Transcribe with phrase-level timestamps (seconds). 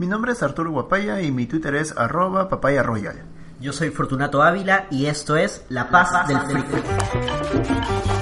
[0.00, 3.22] Mi nombre es Arturo Guapaya y mi Twitter es arroba papaya royal.
[3.60, 8.19] Yo soy Fortunato Ávila y esto es La Paz, del Freak.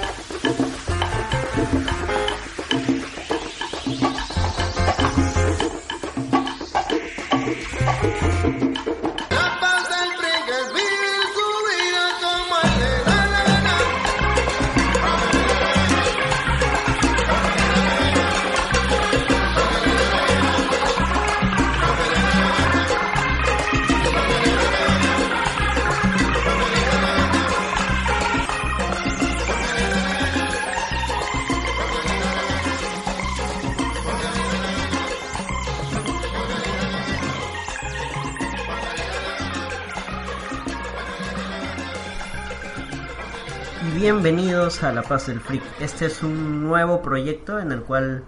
[44.83, 45.63] A La Paz del Freak.
[45.81, 48.23] Este es un nuevo proyecto en el cual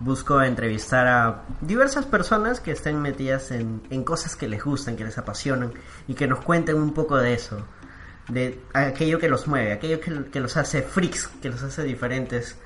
[0.00, 5.04] busco entrevistar a diversas personas que estén metidas en, en cosas que les gustan, que
[5.04, 5.72] les apasionan
[6.08, 7.64] y que nos cuenten un poco de eso,
[8.28, 12.56] de aquello que los mueve, aquello que, que los hace freaks, que los hace diferentes,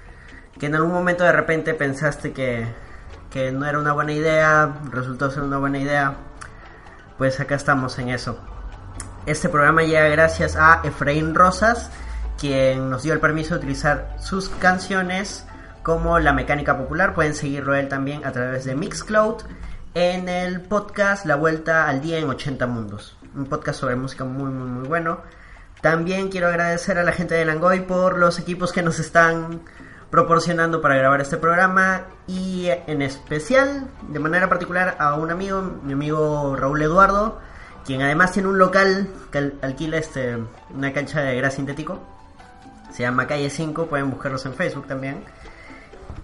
[0.59, 2.67] que en algún momento de repente pensaste que,
[3.31, 6.17] que no era una buena idea, resultó ser una buena idea,
[7.19, 8.39] pues acá estamos en eso.
[9.27, 11.91] Este programa llega gracias a Efraín Rosas,
[12.39, 15.47] quien nos dio el permiso de utilizar sus canciones
[15.83, 17.15] como La Mecánica Popular.
[17.15, 19.43] Pueden seguirlo él también a través de Mixcloud
[19.95, 23.17] en el podcast La Vuelta al Día en 80 Mundos.
[23.35, 25.21] Un podcast sobre música muy, muy, muy bueno.
[25.81, 29.61] También quiero agradecer a la gente de Langoy por los equipos que nos están
[30.11, 35.93] proporcionando para grabar este programa y en especial, de manera particular, a un amigo, mi
[35.93, 37.39] amigo Raúl Eduardo,
[37.85, 40.39] quien además tiene un local que al- alquila este,
[40.75, 42.01] una cancha de gras sintético.
[42.97, 45.23] Se llama Calle 5, pueden buscarlos en Facebook también.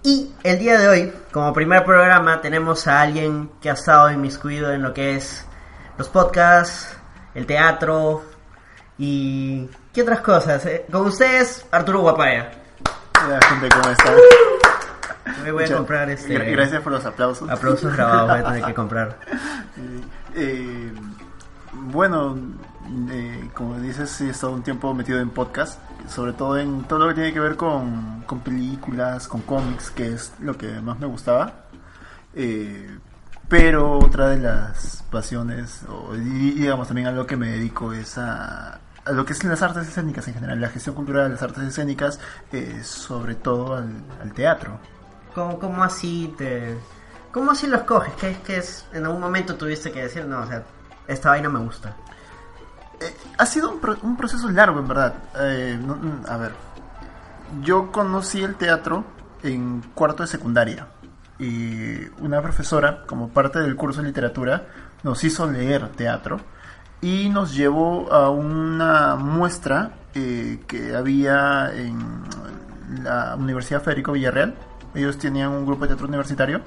[0.01, 4.71] Y el día de hoy, como primer programa, tenemos a alguien que ha estado inmiscuido
[4.73, 5.45] en lo que es
[5.97, 6.97] los podcasts,
[7.35, 8.23] el teatro
[8.97, 9.69] y...
[9.93, 10.65] ¿Qué otras cosas?
[10.65, 10.85] eh?
[10.91, 12.49] Con ustedes, Arturo Guapaya.
[13.23, 14.15] Hola gente, ¿cómo están?
[15.43, 16.33] Me voy a Mucha- comprar este...
[16.39, 17.47] gra- Gracias por los aplausos.
[17.49, 19.17] Aplausos grabados voy a tener que comprar.
[20.35, 20.91] Eh,
[21.73, 22.35] bueno,
[23.11, 27.07] eh, como dices, he estado un tiempo metido en podcast, sobre todo en todo lo
[27.09, 31.07] que tiene que ver con, con películas, con cómics, que es lo que más me
[31.07, 31.65] gustaba.
[32.35, 32.97] Eh,
[33.47, 38.79] pero otra de las pasiones, o digamos también a lo que me dedico, es a,
[39.11, 42.19] lo que es las artes escénicas en general, la gestión cultural de las artes escénicas,
[42.51, 44.79] eh, sobre todo al, teatro.
[45.35, 46.75] ¿Cómo, así te...
[47.31, 48.13] ¿Cómo así lo escoges?
[48.13, 48.97] ¿Qué es que.
[48.97, 50.63] En algún momento tuviste que decir, no, o sea,
[51.07, 51.95] esta vaina me gusta.
[53.03, 55.13] Eh, ha sido un, pro- un proceso largo, en verdad.
[55.39, 56.51] Eh, mm, a ver,
[57.61, 59.03] yo conocí el teatro
[59.43, 60.87] en cuarto de secundaria.
[61.39, 64.67] Y una profesora, como parte del curso de literatura,
[65.03, 66.39] nos hizo leer teatro
[67.01, 72.23] y nos llevó a una muestra eh, que había en
[73.03, 74.55] la Universidad Federico Villarreal.
[74.95, 76.61] Ellos tenían un grupo de teatro universitario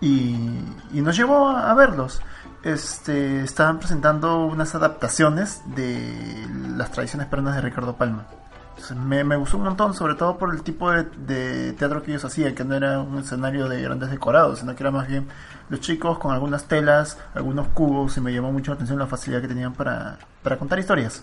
[0.00, 0.60] y,
[0.92, 2.20] nos llevó a verlos.
[2.64, 8.24] Este, estaban presentando unas adaptaciones de las tradiciones peruanas de Ricardo Palma.
[8.70, 12.10] Entonces, me, me gustó un montón, sobre todo por el tipo de, de teatro que
[12.10, 15.28] ellos hacían, que no era un escenario de grandes decorados, sino que era más bien
[15.68, 19.42] los chicos con algunas telas, algunos cubos, y me llamó mucho la atención la facilidad
[19.42, 21.22] que tenían para, para contar historias.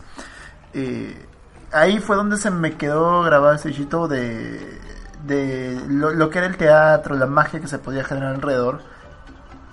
[0.73, 1.27] Eh,
[1.71, 4.79] ahí fue donde se me quedó grabado ese bichito de,
[5.25, 8.81] de lo, lo que era el teatro, la magia que se podía generar alrededor.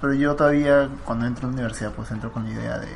[0.00, 2.88] Pero yo todavía, cuando entro a la universidad, pues entro con la idea de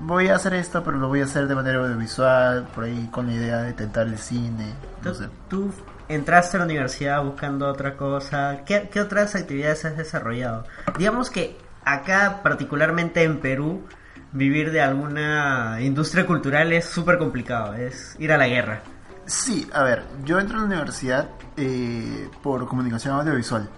[0.00, 3.26] voy a hacer esto, pero lo voy a hacer de manera audiovisual, por ahí con
[3.26, 5.28] la idea de tentar el cine, no Tú, sé.
[5.48, 5.72] tú
[6.08, 8.58] entraste a la universidad buscando otra cosa.
[8.66, 10.64] ¿Qué, qué otras actividades has desarrollado?
[10.98, 13.86] Digamos que acá, particularmente en Perú,
[14.32, 17.74] vivir de alguna industria cultural es súper complicado.
[17.74, 18.82] Es ir a la guerra.
[19.24, 23.68] Sí, a ver, yo entro a la universidad eh, por comunicación audiovisual.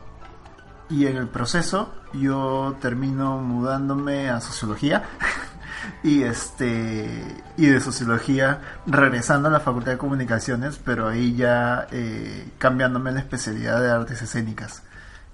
[0.90, 5.04] Y en el proceso yo termino mudándome a sociología.
[6.02, 12.50] y este y de sociología regresando a la facultad de comunicaciones, pero ahí ya eh,
[12.58, 14.82] cambiándome la especialidad de artes escénicas.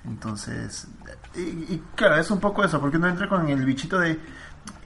[0.05, 0.87] Entonces,
[1.35, 4.21] y, claro, es un poco eso, porque uno entra con el bichito de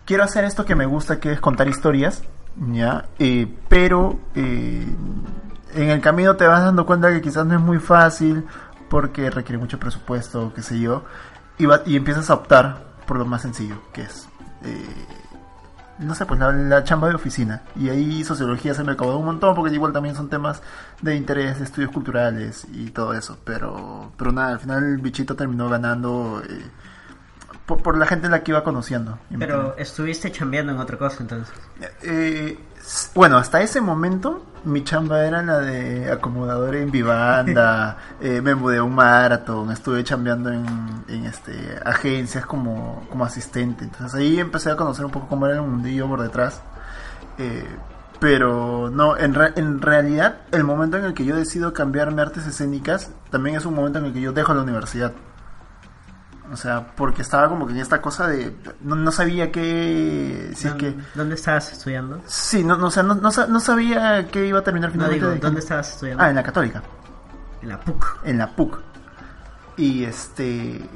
[0.05, 2.23] quiero hacer esto que me gusta, que es contar historias,
[2.73, 3.07] ¿ya?
[3.19, 4.87] Eh, pero eh,
[5.75, 8.45] en el camino te vas dando cuenta que quizás no es muy fácil
[8.89, 11.05] porque requiere mucho presupuesto, qué sé yo,
[11.59, 14.29] y, va- y empiezas a optar por lo más sencillo, que es,
[14.65, 15.07] eh,
[15.99, 17.63] no sé, pues la, chamba de oficina.
[17.75, 20.63] Y ahí sociología se me acabó un montón porque igual también son temas
[21.03, 23.39] de interés, estudios culturales y todo eso.
[23.45, 26.41] Pero, pero nada, al final el bichito terminó ganando...
[26.49, 26.65] eh,
[27.69, 29.19] por, por la gente la que iba conociendo.
[29.39, 31.55] Pero estuviste chambeando en otra cosa entonces.
[32.03, 32.59] Eh,
[33.15, 38.79] bueno, hasta ese momento mi chamba era la de acomodador en Vivanda, eh, me mudé
[38.79, 40.65] a un maratón, estuve chambeando en,
[41.09, 43.85] en, este, agencias como, como asistente.
[43.85, 46.63] Entonces ahí empecé a conocer un poco cómo era el mundillo por detrás.
[47.39, 47.67] Eh,
[48.21, 52.25] pero no, en, re- en realidad el momento en el que yo decido cambiarme a
[52.25, 55.13] artes escénicas también es un momento en el que yo dejo la universidad.
[56.53, 58.57] O sea, porque estaba como que en esta cosa de...
[58.81, 60.51] No, no sabía qué...
[60.55, 61.03] Si es ¿Dónde, que...
[61.15, 62.21] dónde estabas estudiando?
[62.27, 65.25] Sí, no, no, o sea, no, no, no sabía que iba a terminar No finalmente.
[65.27, 66.25] digo, de- ¿dónde estabas estudiando?
[66.25, 66.83] Ah, en la Católica,
[67.61, 68.19] En la PUC.
[68.25, 68.79] en la PUC.
[69.77, 70.89] Y este.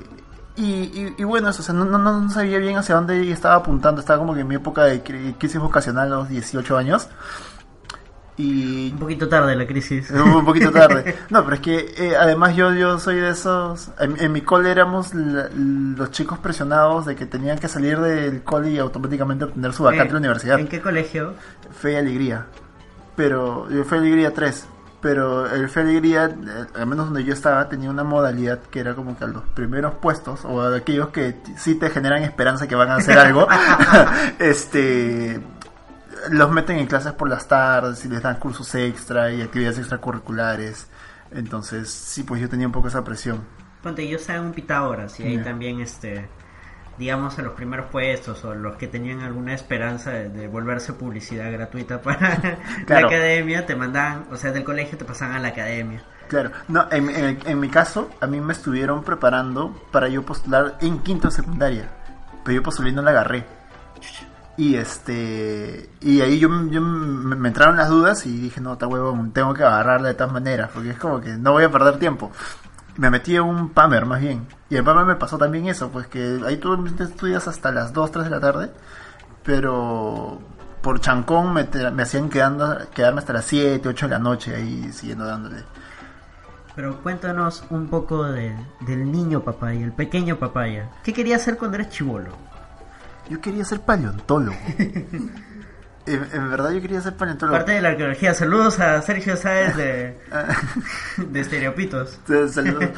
[0.56, 3.54] Y, y, y bueno, eso, o sea, no, no, no sabía bien hacia dónde estaba
[3.56, 4.00] apuntando.
[4.00, 7.08] Estaba como que en mi época de cri- crisis vocacional a los 18 años.
[8.38, 10.10] Y Un poquito tarde la crisis.
[10.10, 11.16] un poquito tarde.
[11.30, 13.90] No, pero es que eh, además yo, yo soy de esos.
[14.00, 18.42] En, en mi cole éramos la- los chicos presionados de que tenían que salir del
[18.42, 20.58] cole y automáticamente obtener su vacante Eh, en la universidad.
[20.58, 21.34] ¿En qué colegio?
[21.78, 22.46] Fe y Alegría.
[23.16, 24.66] Pero, eh, Fe y Alegría 3.
[25.02, 28.80] Pero el Fe y Alegría, eh, al menos donde yo estaba, tenía una modalidad que
[28.80, 32.66] era como que a los primeros puestos, o a aquellos que sí te generan esperanza
[32.68, 33.46] que van a hacer algo,
[34.38, 35.40] este
[36.30, 40.88] los meten en clases por las tardes y les dan cursos extra y actividades extracurriculares.
[41.30, 43.44] Entonces, sí, pues yo tenía un poco esa presión.
[43.82, 46.28] Ponte, yo estaba en un Pitágoras y ahí también, este,
[46.98, 51.50] digamos, a los primeros puestos o los que tenían alguna esperanza de, de volverse publicidad
[51.50, 53.08] gratuita para Claro.
[53.08, 56.02] la academia, te mandaban, o sea, del colegio te pasaban a la academia.
[56.28, 60.76] Claro, no, en, en- en mi caso, a mí me estuvieron preparando para yo postular
[60.80, 61.88] en quinto secundaria,
[62.44, 63.44] pero yo postulé y no la agarré.
[64.56, 69.32] Y este, y ahí yo, yo me, entraron las dudas y dije, no, está huevón,
[69.32, 72.30] tengo que agarrarla de todas maneras, porque es como que no voy a perder tiempo.
[72.96, 76.06] Me metí en un PAMER más bien, y en PAMER me pasó también eso, pues
[76.06, 78.70] que ahí tú estudias hasta las 2, 3 de la tarde,
[79.42, 80.38] pero
[80.82, 85.24] por chancón me, hacían quedando, quedarme hasta las 7, 8 de la noche ahí siguiendo
[85.24, 85.64] dándole.
[86.76, 90.90] Pero cuéntanos un poco de- del niño papaya, el pequeño papaya.
[91.02, 92.51] ¿Qué querías hacer cuando eres chivolo?
[93.28, 94.56] Yo quería ser paleontólogo.
[94.78, 97.56] en, en verdad yo quería ser paleontólogo.
[97.56, 98.34] Parte de la arqueología.
[98.34, 100.18] Saludos a Sergio Sáez de,
[101.16, 102.18] de Estereopitos.
[102.50, 102.90] Saludos.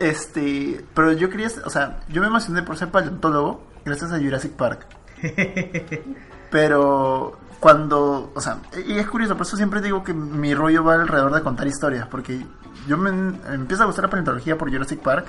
[0.00, 4.52] Este, pero yo quería, o sea, yo me emocioné por ser paleontólogo gracias a Jurassic
[4.52, 4.86] Park.
[6.50, 10.94] Pero cuando, o sea, y es curioso, por eso siempre digo que mi rollo va
[10.94, 12.44] alrededor de contar historias, porque
[12.88, 15.26] yo me, me empiezo a gustar la paleontología por Jurassic Park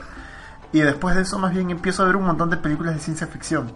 [0.71, 3.27] y después de eso más bien empiezo a ver un montón de películas de ciencia
[3.27, 3.71] ficción.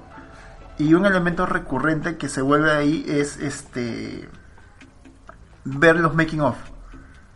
[0.78, 4.28] Y un elemento recurrente que se vuelve ahí es este
[5.64, 6.58] ver los making of.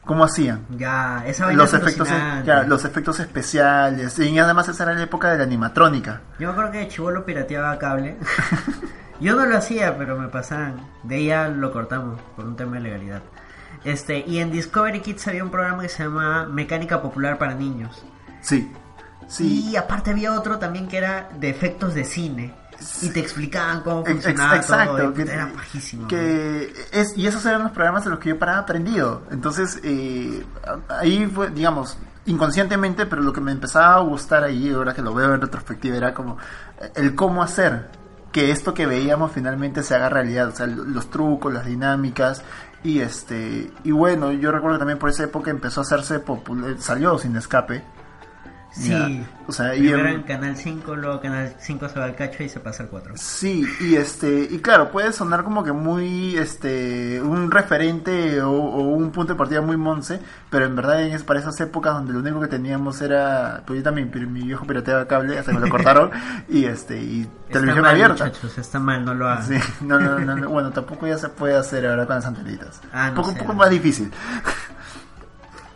[0.06, 0.65] ¿Cómo hacían?
[0.71, 2.09] Ya, esa los efectos,
[2.44, 6.53] ya, los efectos especiales y además esa era la época de la animatrónica Yo me
[6.53, 8.18] acuerdo que chivolo pirateaba cable.
[9.21, 10.81] Yo no lo hacía, pero me pasaban.
[11.03, 13.21] De ahí ya lo cortamos por un tema de legalidad.
[13.83, 18.03] Este, y en Discovery Kids había un programa que se llamaba Mecánica Popular para Niños.
[18.42, 18.71] sí
[19.27, 22.53] sí Y aparte había otro también que era de efectos de cine.
[23.02, 25.14] Y te explicaban cómo funcionaba exacto todo.
[25.14, 26.08] que, era bajísimo.
[26.08, 30.46] que es y esos eran los programas de los que yo paraba aprendido entonces eh,
[30.88, 35.14] ahí fue digamos inconscientemente pero lo que me empezaba a gustar ahí ahora que lo
[35.14, 36.38] veo en retrospectiva era como
[36.80, 37.90] eh, el cómo hacer
[38.31, 42.44] que esto que veíamos finalmente se haga realidad o sea los trucos las dinámicas
[42.83, 46.76] y este y bueno yo recuerdo que también por esa época empezó a hacerse popular
[46.80, 47.83] salió sin escape
[48.71, 48.90] Sí.
[48.90, 49.09] Ya,
[49.47, 52.44] o sea, y Primero en- en Canal 5, luego Canal 5 se va al cacho
[52.44, 53.14] y se pasa al 4.
[53.18, 58.81] Sí, y este, y claro, puede sonar como que muy, este, un referente o, o
[58.81, 60.19] un punto de partida muy monce,
[60.52, 63.78] pero en verdad en es para esas épocas donde lo único que teníamos era, pues
[63.80, 66.11] yo también, mi viejo pirateaba cable hasta que me lo cortaron,
[66.47, 68.26] y este, y televisión está mal, abierta.
[68.26, 69.47] muchachos, está mal, no lo hagan.
[69.47, 72.80] Sí, no, no, no, no, bueno, tampoco ya se puede hacer ahora con las antenitas.
[72.94, 73.33] Ah, no poco, sé.
[73.33, 74.11] un poco más difícil.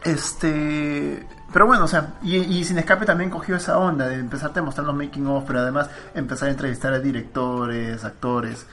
[0.05, 4.59] Este, pero bueno, o sea, y, y Sin Escape también cogió esa onda de empezarte
[4.59, 8.65] a mostrar los making of, pero además empezar a entrevistar a directores, actores.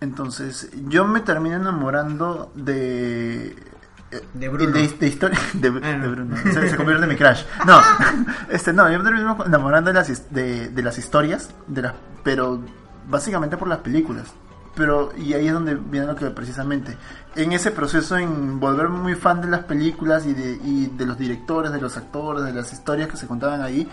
[0.00, 3.54] Entonces, yo me terminé enamorando de
[4.34, 4.72] De Bruno.
[4.72, 6.10] de, de historia de, Ah, de no.
[6.10, 6.36] Bruno.
[6.52, 7.42] Se, se convierte en mi crush.
[7.66, 7.78] No,
[8.50, 12.60] este no, yo me terminé enamorando de las de, de las historias, de las pero
[13.08, 14.32] básicamente por las películas.
[14.74, 16.96] Pero y ahí es donde viene lo que precisamente.
[17.36, 21.18] En ese proceso en volverme muy fan de las películas y de, y de los
[21.18, 23.86] directores, de los actores, de las historias que se contaban ahí,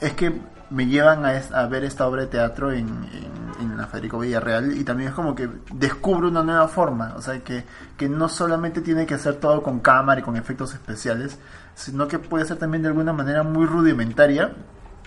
[0.00, 0.40] es que
[0.70, 5.10] me llevan a, es- ver esta obra de teatro en la Federico Villarreal y también
[5.10, 7.64] es como que descubro una nueva forma, o sea que,
[7.96, 11.38] que no solamente tiene que hacer todo con cámara y con efectos especiales,
[11.74, 14.52] sino que puede ser también de alguna manera muy rudimentaria,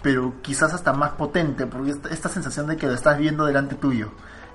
[0.03, 3.75] pero quizás hasta más potente, porque esta, esta sensación de que lo estás viendo delante
[3.75, 4.11] tuyo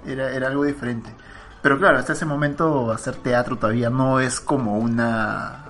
[0.07, 1.11] era, era algo diferente.
[1.63, 5.65] Pero claro, hasta ese momento hacer teatro todavía no es como una...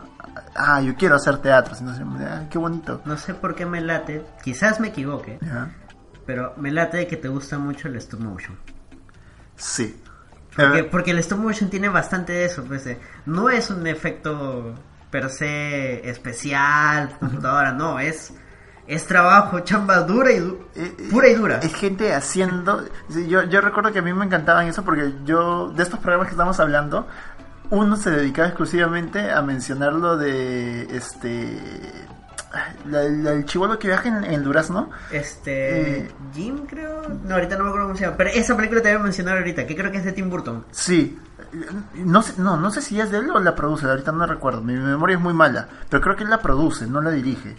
[0.54, 3.00] Ah, yo quiero hacer teatro, sino ah, qué bonito.
[3.04, 5.70] No sé por qué me late, quizás me equivoque, ¿Ya?
[6.26, 8.58] pero me late que te gusta mucho el stop motion.
[9.56, 10.00] Sí.
[10.54, 13.86] Porque, Eh, porque el stop motion tiene bastante de eso, pues, eh, no es un
[13.86, 14.74] efecto
[15.10, 18.32] per se especial, computadora, no, es,
[18.88, 21.58] es trabajo, chamba dura y du- Eh, eh, pura y dura.
[21.62, 22.84] Es gente haciendo.
[23.28, 26.32] yo, yo recuerdo que a mí me encantaban eso porque yo, de estos programas que
[26.32, 27.06] estamos hablando,
[27.70, 31.60] uno se dedicaba exclusivamente a mencionar lo de este.
[32.86, 34.90] la- la- el chivolo que viaja en, en Durazno.
[35.10, 35.98] Este.
[36.00, 36.10] Eh.
[36.34, 37.02] Jim, creo.
[37.26, 38.16] No, ahorita no me acuerdo cómo se llama.
[38.16, 40.64] Pero esa película te voy a mencionar ahorita, que creo que es de Tim Burton.
[40.70, 41.18] Sí.
[41.94, 44.62] No sé, no, no sé si es de él o la produce, ahorita no recuerdo.
[44.62, 45.68] Mi memoria es muy mala.
[45.90, 47.54] Pero creo que él la produce, no la dirige.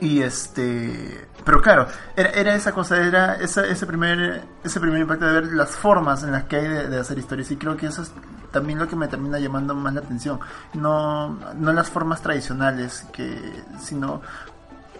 [0.00, 1.28] Y este.
[1.44, 5.52] Pero claro, era, era esa cosa, era esa- ese, primer, ese primer impacto de ver
[5.52, 7.50] las formas en las que hay de, hacer historias.
[7.50, 8.12] Y creo que eso es
[8.50, 10.40] también lo que me termina llamando más la atención.
[10.74, 14.22] No, no las formas tradicionales, que sino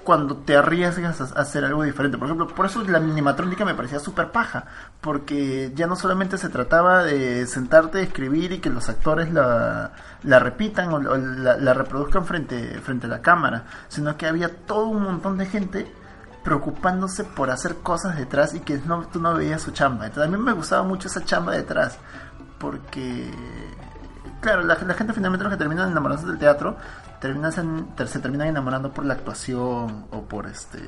[0.04, 2.19] cuando te arriesgas a hacer algo diferente.
[2.19, 4.64] Por ejemplo, por eso la minimatrónica me parecía súper paja,
[5.00, 9.92] porque ya no solamente se trataba de sentarte, escribir y que los actores la,
[10.23, 15.38] repitan o, la reproduzcan frente, frente a la cámara, sino que había todo un montón
[15.38, 15.92] de gente
[16.42, 20.07] preocupándose por hacer cosas detrás y que no, tú no veías su chamba.
[20.07, 21.99] Entonces a mí me gustaba mucho esa chamba detrás,
[22.59, 23.30] porque
[24.40, 26.76] claro, la, gente finalmente los que terminan enamorándose del teatro
[27.20, 30.78] terminan, se, se terminan enamorando por la actuación o por este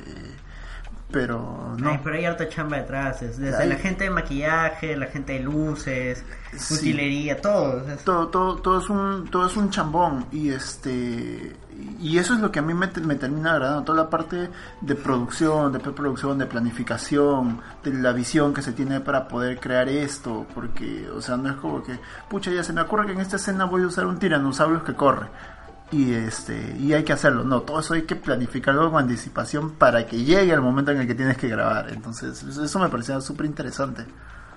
[1.12, 3.22] pero no Ay, pero hay harta chamba detrás.
[3.22, 6.24] es desde la gente de maquillaje, la gente de luces,
[6.56, 6.74] Sí.
[6.74, 7.86] utilería, todo.
[7.88, 11.56] es- todo, todo, todo es un todo es un chambón y este
[11.98, 14.50] y eso es lo que a mí me, me termina agradando toda la parte
[14.82, 19.88] de producción de preproducción de planificación de la visión que se tiene para poder crear
[19.88, 23.20] esto porque o sea no es como que pucha ya se me ocurre que en
[23.20, 25.28] esta escena voy a usar un tiranosaurio que corre
[25.92, 30.06] y este y hay que hacerlo no todo eso hay que planificarlo con anticipación para
[30.06, 31.90] que llegue al momento en el que tienes que grabar.
[31.90, 34.04] Entonces eso me parecía súper interesante.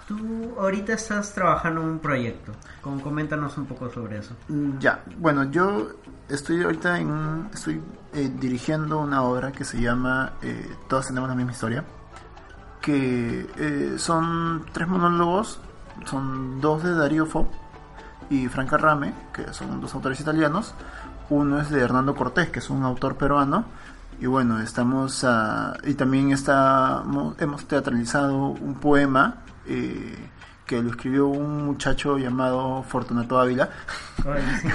[0.07, 2.51] Tú ahorita estás trabajando en un proyecto.
[2.81, 4.33] Com- Coméntanos un poco sobre eso.
[4.47, 5.89] Mm, Ya, bueno, yo
[6.29, 7.81] estoy ahorita en un- estoy
[8.13, 11.83] eh, dirigiendo una obra que se llama eh, Todas tenemos la misma historia,
[12.81, 15.59] que eh, son tres monólogos,
[16.05, 17.49] son dos de Darío Fo
[18.29, 20.73] y Franca Rame, que son dos autores italianos,
[21.29, 23.65] uno es de Hernando Cortés, que es un autor peruano,
[24.19, 27.03] y bueno, estamos a- y también está,
[27.39, 30.29] hemos teatralizado un poema eh,
[30.65, 33.69] que lo escribió un muchacho llamado Fortunato Ávila.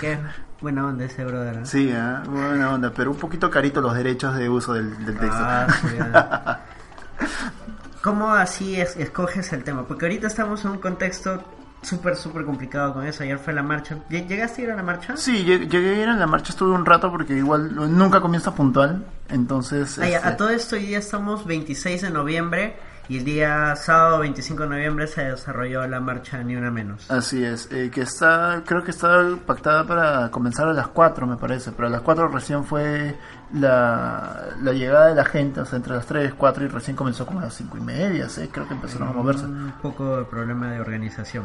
[0.00, 0.18] Que
[0.60, 1.66] buena onda ese brother.
[1.66, 5.38] Sí, ah, buena onda, pero un poquito carito los derechos de uso del, del texto.
[5.40, 6.58] Ah.
[8.02, 9.84] ¿Cómo así es- escoges el tema?
[9.86, 11.42] Porque ahorita estamos en un contexto
[11.82, 13.22] súper, súper complicado con eso.
[13.22, 13.96] Ayer fue la marcha.
[14.10, 15.16] ¿Lle- ¿Llegaste a ir a la marcha?
[15.16, 18.54] Sí, lleg- llegué a ir a la marcha, estuve un rato porque igual nunca comienza
[18.54, 19.96] puntual, entonces...
[19.96, 22.76] Ya, este, a todo esto hoy día estamos 26 de noviembre
[23.08, 27.10] y el día sábado 25 de noviembre se desarrolló la marcha Ni Una Menos.
[27.10, 31.36] Así es, eh, que está, creo que está pactada para comenzar a las 4 me
[31.36, 33.16] parece, pero a las 4 recién fue
[33.52, 36.96] la, la llegada de la gente, o sea, entre las 3 y 4 y recién
[36.96, 39.44] comenzó como a las 5 y media, sí, creo que empezaron a moverse.
[39.44, 41.44] Un poco de problema de organización.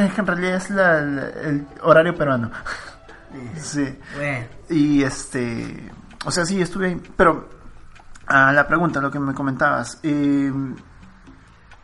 [0.00, 2.50] Es que en realidad es la- la- el horario peruano.
[3.56, 3.96] Sí.
[4.16, 5.90] Bueno, Y este,
[6.24, 7.02] o sea, sí, estuve ahí.
[7.16, 7.48] Pero
[8.26, 10.52] a la pregunta, lo que me comentabas, eh,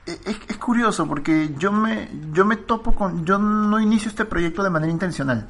[0.07, 4.63] es, es curioso porque yo me, yo me topo con, yo no inicio este proyecto
[4.63, 5.47] de manera intencional.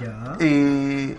[0.00, 0.36] ya.
[0.38, 1.18] Eh,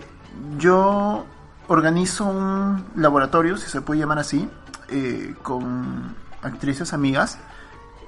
[0.58, 1.26] yo
[1.68, 4.48] organizo un laboratorio, si se puede llamar así,
[4.88, 7.38] eh, con actrices amigas.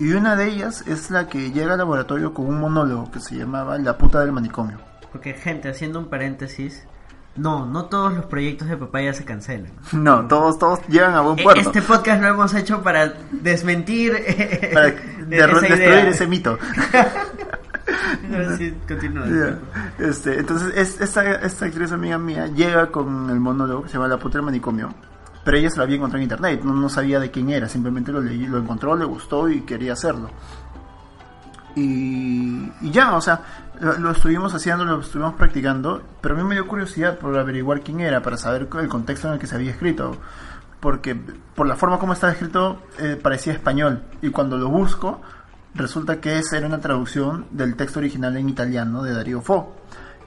[0.00, 3.36] Y una de ellas es la que llega al laboratorio con un monólogo que se
[3.36, 4.78] llamaba La puta del manicomio.
[5.10, 6.84] Porque, gente, haciendo un paréntesis,
[7.34, 9.72] no, no todos los proyectos de papaya se cancelan.
[9.92, 11.60] No, todos, todos llegan a buen E- puerto.
[11.62, 14.12] Este podcast lo hemos hecho para desmentir
[14.72, 15.46] para esa derru- idea.
[15.76, 16.58] destruir ese mito.
[18.88, 19.26] Continúa.
[19.98, 24.08] Este, entonces, es- esta, esta actriz amiga mía llega con el monólogo que se llama
[24.08, 24.92] La puta del manicomio.
[25.44, 28.12] Pero ella se lo había encontrado en internet, no, no sabía de quién era, simplemente
[28.12, 30.30] lo leí, lo encontró, le gustó y quería hacerlo.
[31.74, 33.40] Y, y ya, o sea,
[33.80, 37.80] lo, lo estuvimos haciendo, lo estuvimos practicando, pero a mí me dio curiosidad por averiguar
[37.82, 40.16] quién era, para saber el contexto en el que se había escrito.
[40.80, 41.16] Porque
[41.54, 44.02] por la forma como estaba escrito eh, parecía español.
[44.22, 45.20] Y cuando lo busco,
[45.74, 49.74] resulta que esa era una traducción del texto original en italiano de Darío Fo.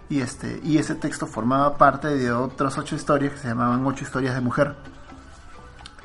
[0.10, 4.04] Y, este, y ese texto formaba parte de otras ocho historias que se llamaban Ocho
[4.04, 4.76] historias de mujer.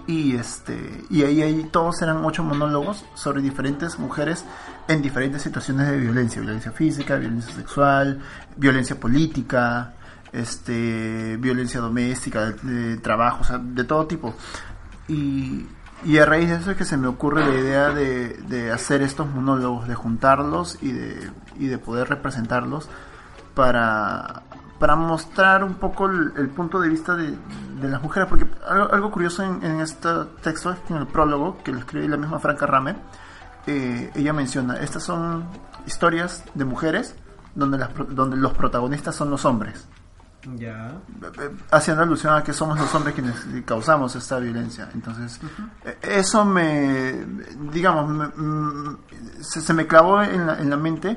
[0.06, 4.44] y este y ahí, ahí todos eran ocho monólogos sobre diferentes mujeres
[4.86, 8.20] en diferentes situaciones de violencia violencia física violencia sexual
[8.56, 9.94] violencia política
[10.32, 14.36] este violencia doméstica de, de trabajo o sea, de todo tipo
[15.08, 15.66] y,
[16.04, 19.02] y a raíz de eso es que se me ocurre la idea de, de hacer
[19.02, 22.88] estos monólogos de juntarlos y de, y de poder representarlos
[23.54, 24.42] para
[24.78, 27.34] para mostrar un poco el, el punto de vista de,
[27.80, 30.08] de las mujeres, porque algo, algo curioso en, en este
[30.42, 32.96] texto, en el prólogo, que lo escribe la misma Franca Rame,
[33.66, 35.44] eh, ella menciona, estas son
[35.86, 37.14] historias de mujeres
[37.54, 39.88] donde, las, donde los protagonistas son los hombres,
[40.54, 40.92] Ya.
[41.72, 43.34] haciendo alusión a que somos los hombres quienes
[43.64, 44.88] causamos esta violencia.
[44.94, 45.40] Entonces,
[45.84, 47.24] eh, eso me,
[47.72, 48.98] digamos, me- mm,
[49.40, 51.16] se, se me clavó en la, en la mente,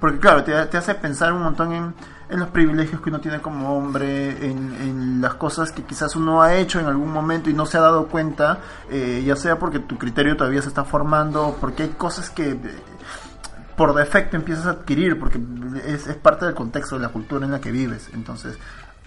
[0.00, 1.94] porque claro, te, te hace pensar un montón en,
[2.28, 6.42] en los privilegios que uno tiene como hombre, en, en las cosas que quizás uno
[6.42, 8.58] ha hecho en algún momento y no se ha dado cuenta,
[8.90, 12.58] eh, ya sea porque tu criterio todavía se está formando, porque hay cosas que...
[13.78, 15.40] por defecto empiezas a adquirir porque
[15.86, 18.10] es, es parte del contexto de la cultura en la que vives.
[18.12, 18.58] Entonces,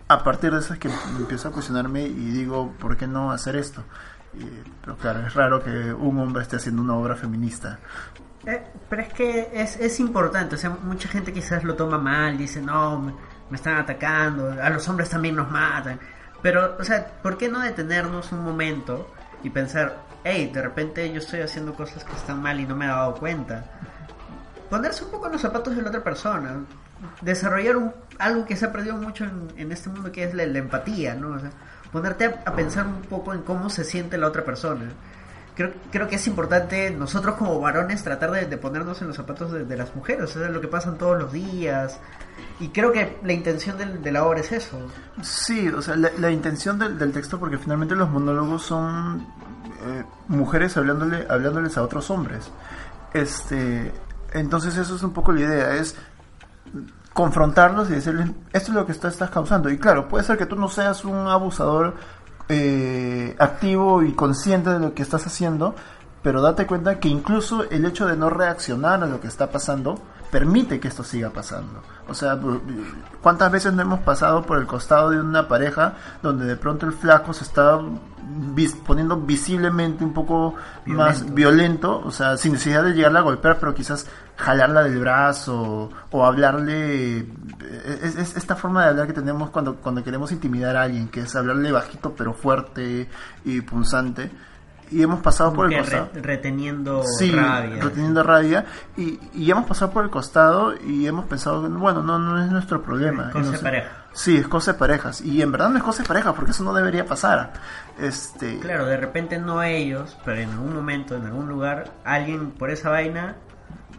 [0.07, 3.57] a partir de eso es que empiezo a cuestionarme y digo, ¿por qué no hacer
[3.57, 3.83] esto?
[4.33, 4.45] Y,
[4.81, 7.79] pero claro, es raro que un hombre esté haciendo una obra feminista.
[8.45, 12.37] Eh, pero es que es, es importante, o sea, mucha gente quizás lo toma mal,
[12.37, 13.13] dice, no, me,
[13.49, 15.99] me están atacando, a los hombres también nos matan.
[16.41, 19.13] Pero, o sea, ¿por qué no detenernos un momento
[19.43, 22.85] y pensar, hey, de repente yo estoy haciendo cosas que están mal y no me
[22.85, 23.65] he dado cuenta?
[24.71, 26.61] Ponerse un poco en los zapatos de la otra persona,
[27.21, 31.13] desarrollar algo que se ha perdido mucho en, en este mundo que es la, empatía,
[31.13, 31.35] ¿no?
[31.35, 31.51] O sea,
[31.91, 34.85] ponerte a, pensar un poco en cómo se siente la otra persona
[35.55, 39.51] creo, creo que es importante nosotros como varones tratar de, de ponernos en los zapatos
[39.51, 41.99] de, de las mujeres, es lo que pasan todos los días.
[42.59, 44.79] Y creo que la intención del- de la obra es eso.
[45.21, 49.27] Sí, o sea, la, intención del, del texto, porque finalmente los monólogos son
[49.85, 52.49] eh, mujeres hablándole, hablándoles a otros hombres.
[53.13, 53.91] Este,
[54.31, 55.95] entonces eso es un poco la idea, es
[57.13, 59.69] confrontarlos y decirles, esto es lo que está- estás causando.
[59.69, 61.95] Y claro, puede ser que tú no seas un abusador
[62.53, 65.73] eh, activo y consciente de lo que estás haciendo,
[66.21, 69.99] pero date cuenta que incluso el hecho de no reaccionar a lo que está pasando
[70.31, 71.81] permite que esto siga pasando.
[72.07, 72.39] O sea,
[73.21, 76.93] ¿cuántas veces no hemos pasado por el costado de una pareja donde de pronto el
[76.93, 77.79] flaco se está
[78.55, 81.33] vis- poniendo visiblemente un poco más Violento.
[81.35, 86.25] violento, o sea, sin necesidad de llegarla a golpear, pero quizás jalarla del brazo o
[86.25, 87.19] hablarle
[88.01, 91.21] es, es esta forma de hablar que tenemos cuando cuando queremos intimidar a alguien, que
[91.21, 93.09] es hablarle bajito pero fuerte
[93.45, 94.31] y punzante.
[94.91, 97.81] Y hemos pasado Como por el costado re- reteniendo sí, rabia.
[97.81, 98.65] reteniendo rabia
[98.97, 102.81] y, y hemos pasado por el costado y hemos pensado, bueno, no, no es nuestro
[102.81, 103.27] problema.
[103.27, 103.89] Es cosa no de pareja.
[104.13, 105.21] Sí, es cosa de parejas.
[105.21, 107.53] Y en verdad no es cosa de pareja porque eso no debería pasar.
[107.99, 112.69] Este, Claro, de repente no ellos, pero en algún momento, en algún lugar, alguien por
[112.69, 113.35] esa vaina,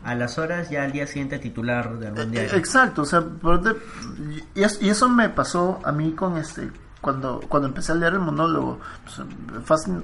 [0.05, 2.55] a las horas ya al día siguiente titular de algún Eh, diario.
[2.57, 3.77] Exacto, o sea, por de-
[4.55, 8.13] y, es- y eso me pasó a mí con este cuando cuando empecé a leer
[8.15, 8.79] el monólogo.
[9.05, 9.23] Pues,
[9.65, 10.03] fácil,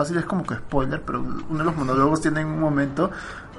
[0.00, 3.10] fácil es como que spoiler, pero uno de los monólogos tiene en un momento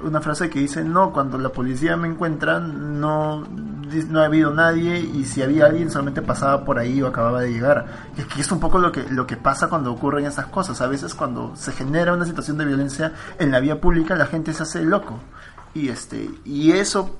[0.02, 3.46] una frase que dice, no, cuando la policía me encuentra no,
[4.08, 7.52] no ha habido nadie y si había alguien solamente pasaba por ahí o acababa de
[7.52, 7.86] llegar.
[8.16, 10.80] Y que es un poco lo que, lo que pasa cuando ocurren esas cosas.
[10.80, 14.52] A veces cuando se genera una situación de violencia en la vía pública la gente
[14.52, 15.20] se hace loco.
[15.74, 17.16] Y, este, y eso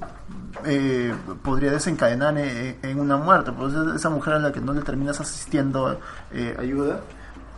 [0.65, 3.53] eh, podría desencadenar en, en una muerte.
[3.53, 6.01] Pues esa mujer a la que no le terminas asistiendo
[6.33, 6.99] eh, ayuda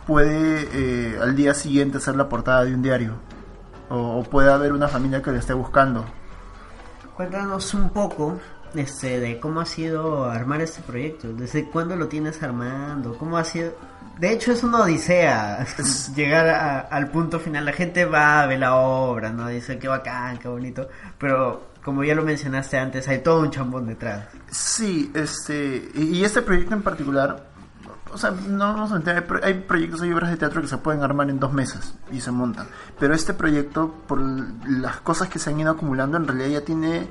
[0.05, 3.13] puede eh, al día siguiente ser la portada de un diario.
[3.89, 6.05] O, o puede haber una familia que le esté buscando.
[7.15, 8.39] Cuéntanos un poco
[8.73, 11.31] este, de cómo ha sido armar este proyecto.
[11.33, 13.17] ¿Desde cuándo lo tienes armando?
[13.17, 13.73] ¿Cómo ha sido?
[14.19, 15.65] De hecho, es una odisea
[16.15, 17.65] llegar a- al punto final.
[17.65, 19.47] La gente va a ver la obra, ¿no?
[19.47, 20.87] Dice qué bacán, qué bonito.
[21.17, 24.25] Pero, como ya lo mencionaste antes, hay todo un chambón detrás.
[24.49, 27.45] Sí, este, y y este proyecto en particular,
[28.15, 30.77] o sea, no vamos a mentir, hay, hay proyectos, hay obras de teatro que se
[30.77, 32.67] pueden armar en dos meses y se montan.
[32.99, 37.07] Pero este proyecto, por las cosas que se han ido acumulando, en realidad ya tiene.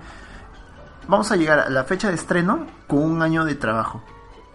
[1.07, 4.03] Vamos a llegar a la fecha de estreno con un año de trabajo.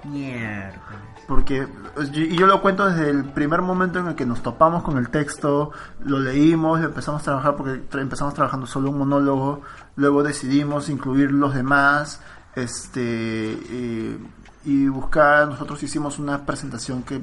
[0.04, 1.00] Miércoles.
[1.28, 1.68] Porque,
[2.14, 5.10] y yo lo cuento desde el primer momento en el que nos topamos con el
[5.10, 5.72] texto,
[6.04, 9.62] lo leímos, lo empezamos a trabajar porque tra- empezamos trabajando solo un monólogo,
[9.96, 12.20] luego decidimos incluir los demás,
[12.56, 14.18] este, eh,
[14.66, 17.22] y buscar, nosotros hicimos una presentación que,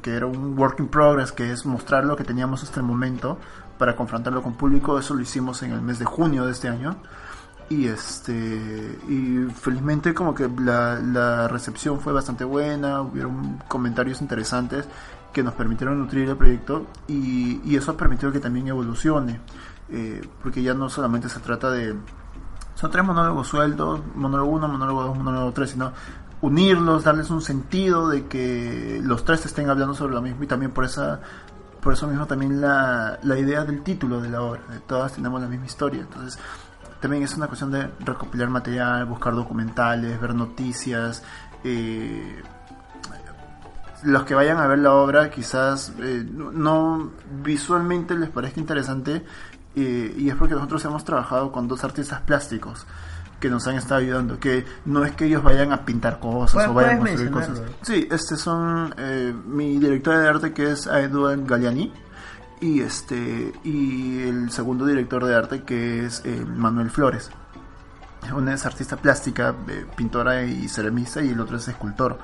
[0.00, 3.38] que era un work in progress, que es mostrar lo que teníamos hasta el momento
[3.78, 6.96] para confrontarlo con público, eso lo hicimos en el mes de junio de este año.
[7.68, 14.86] Y este y felizmente como que la, la recepción fue bastante buena hubieron comentarios interesantes
[15.32, 19.40] que nos permitieron nutrir el proyecto y, y eso ha permitido que también evolucione,
[19.90, 21.96] eh, porque ya no solamente se trata de...
[22.74, 25.92] Son tres monólogos sueltos, monólogo 1, monólogo 2, monólogo 3, sino
[26.42, 30.72] unirlos, darles un sentido de que los tres estén hablando sobre lo mismo y también
[30.72, 31.20] por esa
[31.80, 35.40] por eso mismo también la, la idea del título de la obra, de todas tenemos
[35.40, 36.38] la misma historia, entonces
[37.00, 41.24] también es una cuestión de recopilar material, buscar documentales, ver noticias,
[41.64, 42.40] eh,
[44.04, 47.10] los que vayan a ver la obra quizás eh, no,
[47.42, 49.24] visualmente les parezca interesante
[49.74, 52.86] eh, y es porque nosotros hemos trabajado con dos artistas plásticos
[53.42, 56.70] que nos han estado ayudando, que no es que ellos vayan a pintar cosas Puedes-
[56.70, 57.60] o vayan a construir cosas.
[57.82, 61.92] Sí, este son eh, mi directora de arte que es Eduard Galliani
[62.60, 67.30] y este y el segundo director de arte que es eh, Manuel Flores.
[68.34, 72.18] Una es artista plástica, eh, pintora y ceramista y el otro es escultor.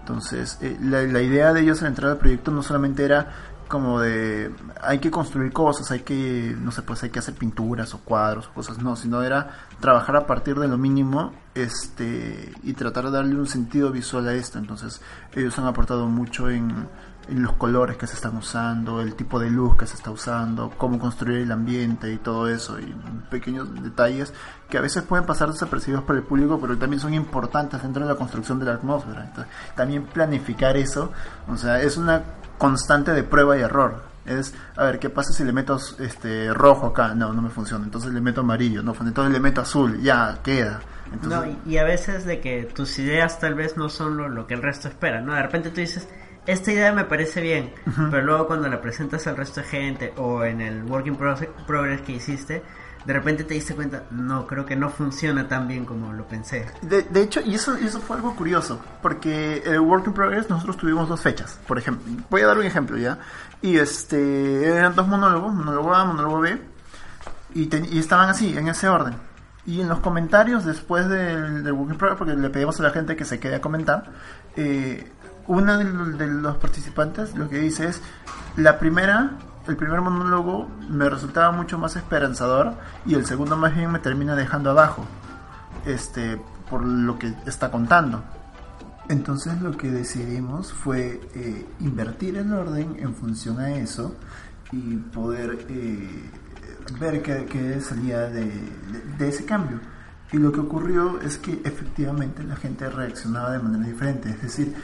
[0.00, 3.28] Entonces, la, la idea de ellos al entrar al proyecto no solamente era
[3.68, 7.94] como de hay que construir cosas, hay que, no sé, pues hay que hacer pinturas
[7.94, 12.72] o cuadros o cosas, no, sino era trabajar a partir de lo mínimo este y
[12.74, 14.58] tratar de darle un sentido visual a esto.
[14.58, 15.00] Entonces,
[15.34, 16.88] ellos han aportado mucho en,
[17.28, 20.70] en los colores que se están usando, el tipo de luz que se está usando,
[20.76, 22.94] cómo construir el ambiente y todo eso, y
[23.30, 24.32] pequeños detalles
[24.68, 28.12] que a veces pueden pasar desapercibidos por el público, pero también son importantes dentro de
[28.12, 29.24] la construcción de la atmósfera.
[29.24, 31.12] Entonces, también planificar eso,
[31.48, 32.22] o sea, es una
[32.58, 34.02] constante de prueba y error.
[34.26, 37.14] Es, a ver, ¿qué pasa si le meto este rojo acá?
[37.14, 37.84] No, no me funciona.
[37.84, 39.10] Entonces le meto amarillo, no funciona.
[39.10, 40.80] Entonces le meto azul, ya, queda.
[41.12, 44.46] Entonces, No, y, a veces de que tus ideas tal vez no son lo, lo
[44.46, 45.34] que el resto espera, ¿no?
[45.34, 46.08] De repente tú dices,
[46.46, 47.72] esta idea me parece bien,
[48.10, 52.12] pero luego cuando la presentas al resto de gente o en el working progress que
[52.12, 52.62] hiciste,
[53.04, 56.66] de repente te diste cuenta, no, creo que no funciona tan bien como lo pensé.
[56.82, 60.76] De, de hecho, y eso, eso fue algo curioso, porque el Work in Progress nosotros
[60.76, 62.04] tuvimos dos fechas, por ejemplo.
[62.30, 63.18] Voy a dar un ejemplo ya.
[63.62, 66.60] Y este eran dos monólogos, monólogo A, monólogo B,
[67.54, 69.14] y, te- y estaban así, en ese orden.
[69.66, 72.90] Y en los comentarios después del, del Work in Progress, porque le pedimos a la
[72.90, 74.04] gente que se quede a comentar,
[74.56, 75.10] eh,
[75.46, 78.00] una de de los participantes lo que dice es,
[78.56, 79.32] la primera,
[79.66, 82.74] el primer monólogo me resultaba mucho más esperanzador
[83.06, 85.04] y el segundo más bien me termina dejando abajo
[85.86, 88.22] este por lo que está contando.
[89.08, 94.16] Entonces lo que decidimos fue eh, invertir el orden en función a eso
[94.72, 96.30] y poder eh,
[96.98, 99.78] ver qué, qué salía de, de- de ese cambio.
[100.32, 104.74] Y lo que ocurrió es que efectivamente la gente reaccionaba de manera diferente, es decir,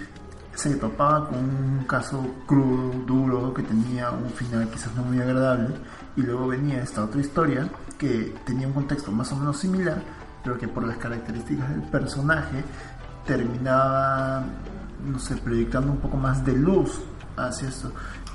[0.60, 5.74] se topaba con un caso crudo, duro, que tenía un final quizás no muy agradable,
[6.16, 7.68] y luego venía esta otra historia
[7.98, 10.02] que tenía un contexto más o menos similar,
[10.44, 12.62] pero que por las características del personaje
[13.26, 14.44] terminaba,
[15.06, 17.00] no sé, proyectando un poco más de luz
[17.36, 17.92] hacia esto.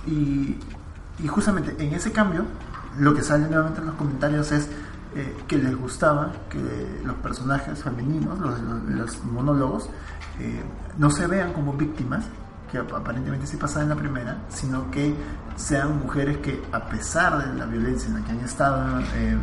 [0.07, 0.57] Y,
[1.19, 2.45] y justamente en ese cambio,
[2.97, 4.69] lo que sale nuevamente en los comentarios es
[5.15, 6.59] eh, que les gustaba que
[7.03, 9.89] los personajes femeninos, los, los- los monólogos,
[10.39, 10.61] eh,
[10.97, 12.25] no se vean como víctimas,
[12.71, 15.13] que ap- aparentemente sí pasaba en la primera, sino que
[15.55, 19.37] sean mujeres que a pesar de la violencia en la que han estado eh,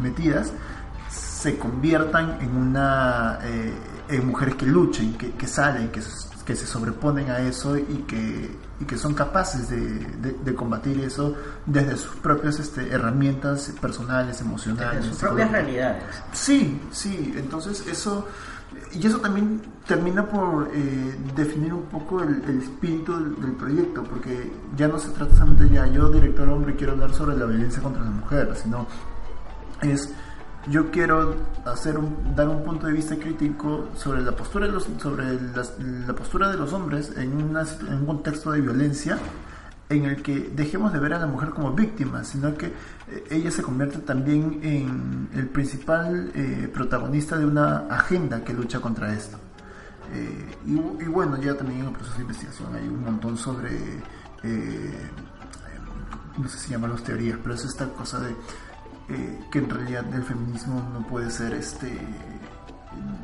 [0.00, 0.52] metidas,
[1.10, 3.72] se conviertan en una eh,
[4.08, 6.00] en mujeres que luchen, que, que salen, que,
[6.44, 11.00] que se sobreponen a eso y que, y que son capaces de, de- de combatir
[11.00, 11.34] eso
[11.66, 14.96] desde sus propias este, herramientas personales, emocionales.
[15.00, 16.02] Desde sus propias realidades.
[16.32, 18.26] Sí, sí, entonces eso,
[18.92, 24.52] y eso también termina por eh, definir un poco el, el espíritu del, proyecto, porque
[24.76, 28.02] ya no se trata solamente ya, yo director hombre quiero hablar sobre la violencia contra
[28.02, 28.86] la mujer, sino
[29.80, 30.12] es
[30.70, 34.86] yo quiero hacer un, dar un punto de vista crítico sobre la postura de los,
[35.00, 39.18] sobre las- la postura de los hombres en, una en un contexto de violencia
[39.88, 42.72] en el que dejemos de ver a la mujer como víctima, sino que
[43.30, 49.12] ella se convierte también en el principal eh, protagonista de una agenda que lucha contra
[49.12, 49.38] esto.
[50.12, 53.70] Eh, y, bueno, ya también en el proceso de investigación hay un montón sobre,
[54.42, 55.08] eh,
[56.38, 58.30] no sé si llamarlos teorías, pero es esta cosa de
[59.08, 61.90] eh, que en realidad el feminismo no puede ser este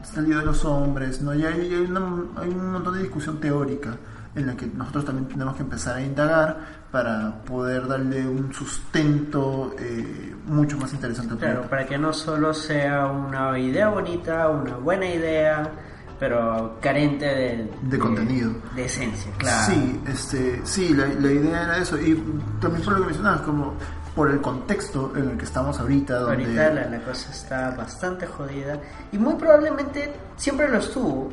[0.03, 1.35] salido de los hombres, ¿no?
[1.35, 3.97] Y hay, hay una- hay un montón de discusión teórica
[4.35, 9.75] en la que nosotros también tenemos que empezar a indagar para poder darle un sustento
[9.79, 14.77] eh, mucho más interesante al Claro, para que no solo sea una idea bonita, una
[14.77, 15.71] buena idea,
[16.19, 18.53] pero carente de, De contenido.
[18.75, 19.73] De esencia, claro.
[19.73, 21.99] Sí, este, sí, la, la idea era eso.
[21.99, 22.15] Y
[22.61, 23.75] también por lo que mencionabas, como
[24.15, 26.45] por el contexto en el que estamos ahorita, donde...
[26.45, 28.81] Ahorita la, la cosa está bastante jodida
[29.13, 31.29] y muy probablemente siempre lo estuvo.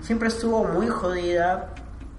[0.00, 1.74] Siempre estuvo muy jodida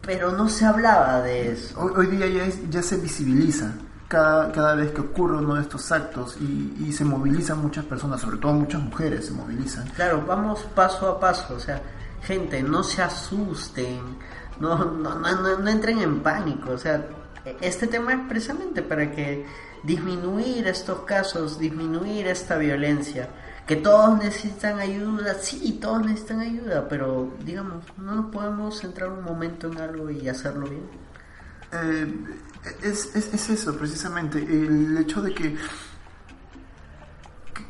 [0.06, 1.80] pero no se hablaba de eso.
[1.80, 3.74] Hoy, hoy día ya, es- ya se visibiliza
[4.08, 8.22] cada, cada vez que ocurre uno de estos actos y, y se movilizan muchas personas,
[8.22, 9.88] sobre todo muchas mujeres se movilizan.
[9.96, 11.82] Claro, vamos paso a paso, o sea,
[12.22, 14.00] gente, no se asusten,
[14.60, 17.06] no, no, no, no- no entren en pánico, o sea,
[17.62, 19.46] este tema es precisamente para que
[19.84, 23.28] disminuir estos casos, disminuir esta violencia,
[23.68, 29.24] que todos necesitan ayuda, sí, todos necesitan ayuda, pero digamos, no nos podemos centrar un
[29.24, 30.84] momento en algo y hacerlo bien.
[31.72, 32.14] Eh,
[32.84, 35.56] es, es- es eso, precisamente, el hecho de que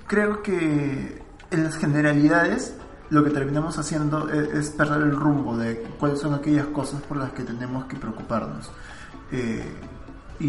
[0.07, 2.75] creo que en las generalidades
[3.09, 7.17] lo que terminamos haciendo e- es, perder el rumbo de cuáles son aquellas cosas por
[7.17, 8.71] las que tenemos que preocuparnos.
[9.31, 9.63] Eh,
[10.39, 10.45] y,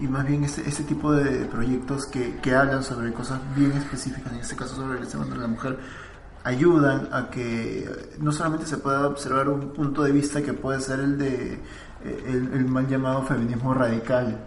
[0.00, 4.38] y- más bien ese, ese tipo de proyectos que, hablan sobre cosas bien específicas, en
[4.40, 5.78] este caso sobre el tema de la mujer,
[6.44, 7.88] ayudan a que
[8.20, 11.54] no solamente se pueda observar un punto de vista que puede ser el de
[12.04, 14.38] eh, el, el mal llamado feminismo radical,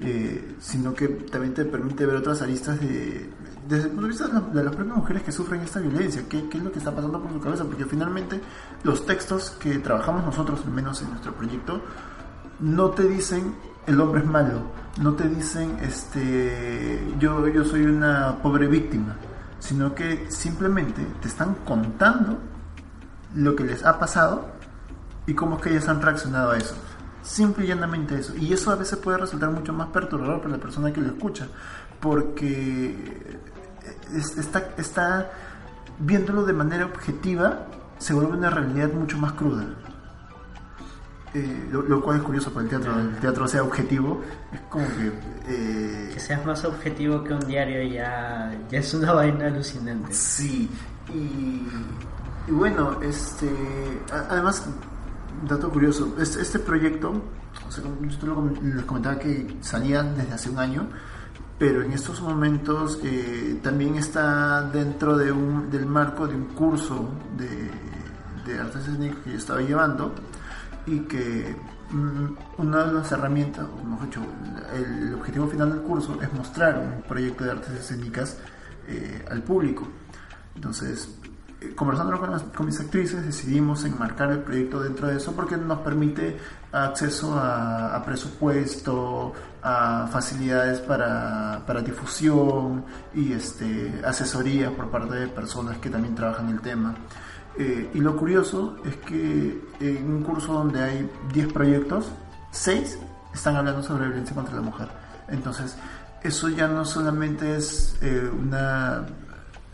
[0.00, 3.30] eh, sino que también te permite ver otras aristas de,
[3.68, 6.22] desde el punto de vista de, la- de las propias mujeres que sufren esta violencia,
[6.28, 8.40] qué, qué es lo que está pasando por su cabeza, porque finalmente
[8.82, 11.80] los textos que trabajamos nosotros, al menos en nuestro proyecto,
[12.60, 13.54] no te dicen
[13.86, 14.62] el hombre es malo,
[15.00, 19.16] no te dicen este yo, yo soy una pobre víctima,
[19.58, 22.38] sino que simplemente te están contando
[23.34, 24.46] lo que les ha pasado
[25.26, 26.74] y cómo es que ellas han reaccionado a eso.
[27.22, 28.36] Simple y llanamente eso.
[28.36, 31.48] Y eso a veces puede resultar mucho más perturbador para la persona que lo escucha,
[32.00, 33.38] porque
[34.14, 35.30] es- está, está
[35.98, 37.66] viéndolo de manera objetiva,
[37.98, 39.64] se vuelve una realidad mucho más cruda.
[41.38, 44.22] Eh, lo, lo cual es curioso para el teatro, el teatro sea objetivo,
[44.54, 45.12] es como que...
[45.48, 50.14] eh, Que seas más objetivo que un diario ya, ya es una vaina alucinante.
[50.14, 50.70] Sí,
[51.12, 51.66] y,
[52.48, 53.50] y bueno, este,
[54.30, 54.64] además,
[55.46, 57.10] dato curioso, este, este proyecto,
[57.68, 60.88] o sea, yo les comentaba que salía desde hace un año,
[61.58, 67.10] pero en estos momentos eh, también está dentro de un, del marco de un curso
[67.36, 67.70] de,
[68.50, 70.14] de artes escénicas que yo estaba llevando
[70.86, 71.54] y que
[71.90, 74.20] mm, una de las herramientas, o mejor dicho,
[74.74, 78.38] el, objetivo final del curso es mostrar un proyecto de artes escénicas
[78.88, 79.88] eh, al público.
[80.54, 81.08] Entonces,
[81.60, 82.18] eh, conversando
[82.54, 86.36] con, mis actrices, decidimos enmarcar el proyecto dentro de eso porque nos permite
[86.70, 95.28] acceso a, a presupuesto, a facilidades para, para difusión y este, asesoría por parte de
[95.28, 96.94] personas que también trabajan el tema.
[97.58, 102.10] Eh, y lo curioso es que en un curso donde hay 10 proyectos,
[102.50, 102.98] 6
[103.32, 104.88] están hablando sobre violencia contra la mujer.
[105.28, 105.76] Entonces,
[106.22, 109.06] eso ya no solamente es eh, una...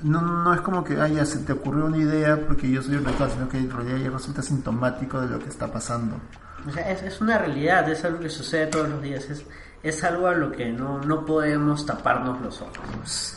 [0.03, 2.97] No, no es como que, ah, ya se te ocurrió una idea porque yo soy
[2.97, 6.17] un rector, sino que en realidad ya resulta sintomático de lo que está pasando.
[6.67, 9.45] O sea, es, es una realidad, es algo que sucede todos los días, es,
[9.83, 13.37] es algo a lo que no, no podemos taparnos los ojos.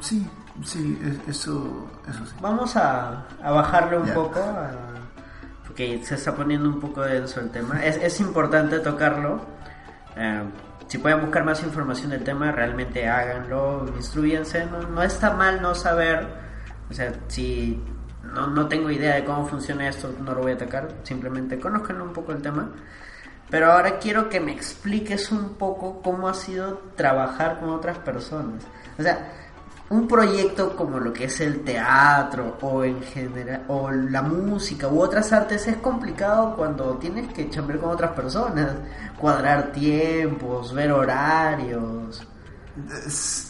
[0.00, 0.28] Sí,
[0.62, 2.34] sí, es- eso, eso sí.
[2.40, 4.14] Vamos a, a bajarle un Ya.
[4.14, 4.70] poco, a-
[5.66, 7.82] porque se está poniendo un poco denso el tema.
[7.84, 9.40] Es, es importante tocarlo.
[10.16, 10.42] eh,
[10.86, 14.66] si pueden buscar más información del tema, realmente háganlo, instruyense.
[14.66, 16.28] No, no está mal no saber.
[16.90, 17.82] O sea, si
[18.22, 20.88] no, no tengo idea de cómo funciona esto, no lo voy a atacar.
[21.02, 22.68] Simplemente conozcan un poco el tema.
[23.50, 28.62] Pero ahora quiero que me expliques un poco cómo ha sido trabajar con otras personas.
[28.98, 29.32] O sea,
[29.90, 35.00] un proyecto como lo que es el teatro o en general o la música u
[35.00, 38.70] otras artes es complicado cuando tienes que chambear con otras personas,
[39.18, 42.26] cuadrar tiempos, ver horarios.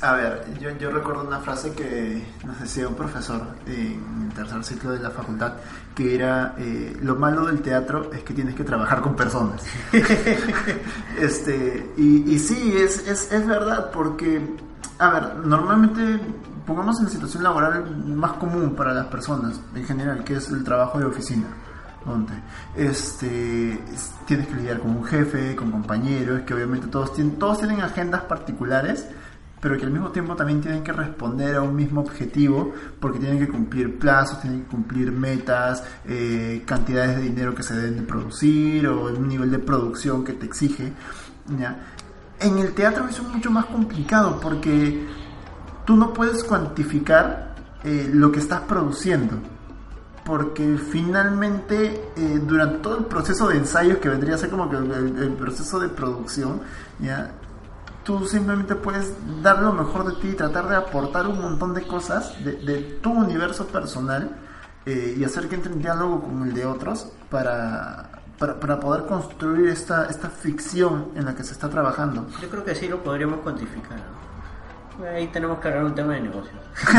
[0.02, 4.62] A ver, yo, yo recuerdo una frase que nos decía un profesor en el tercer
[4.62, 5.54] ciclo de la facultad,
[5.94, 9.62] que era, eh, lo malo del teatro es que tienes que trabajar con personas.
[11.18, 14.42] este, y, y sí, es, es, es verdad, porque,
[14.98, 16.20] a ver, normalmente
[16.66, 20.64] pongamos en la situación laboral más común para las personas en general, que es el
[20.64, 21.46] trabajo de oficina
[22.04, 22.34] donde
[22.76, 27.58] este es- tienes que lidiar con un jefe, con compañeros, que obviamente todos tienen, todos
[27.58, 29.06] tienen agendas particulares,
[29.60, 33.38] pero que al mismo tiempo también tienen que responder a un mismo objetivo, porque tienen
[33.38, 38.02] que cumplir plazos, tienen que cumplir metas, eh, cantidades de dinero que se deben de
[38.02, 40.92] producir o un nivel de producción que te exige.
[41.58, 41.78] ¿ya?
[42.40, 45.06] En el teatro eso es mucho más complicado porque
[45.84, 49.36] tú no puedes cuantificar eh, lo que estás produciendo.
[50.24, 54.76] Porque finalmente eh, durante todo el proceso de ensayos que vendría a ser como que
[54.76, 56.60] el, el- proceso de producción
[56.98, 57.30] ya
[58.04, 61.86] tú simplemente puedes dar lo mejor de ti y tratar de aportar un montón de
[61.86, 64.30] cosas de, de tu universo personal
[64.86, 69.06] eh, y hacer que entre en diálogo con el de otros para, para, para poder
[69.06, 72.26] construir esta, esta ficción en la que se está trabajando.
[72.40, 73.98] Yo creo que sí lo podríamos cuantificar.
[75.12, 76.54] Ahí tenemos que hablar un tema de negocios.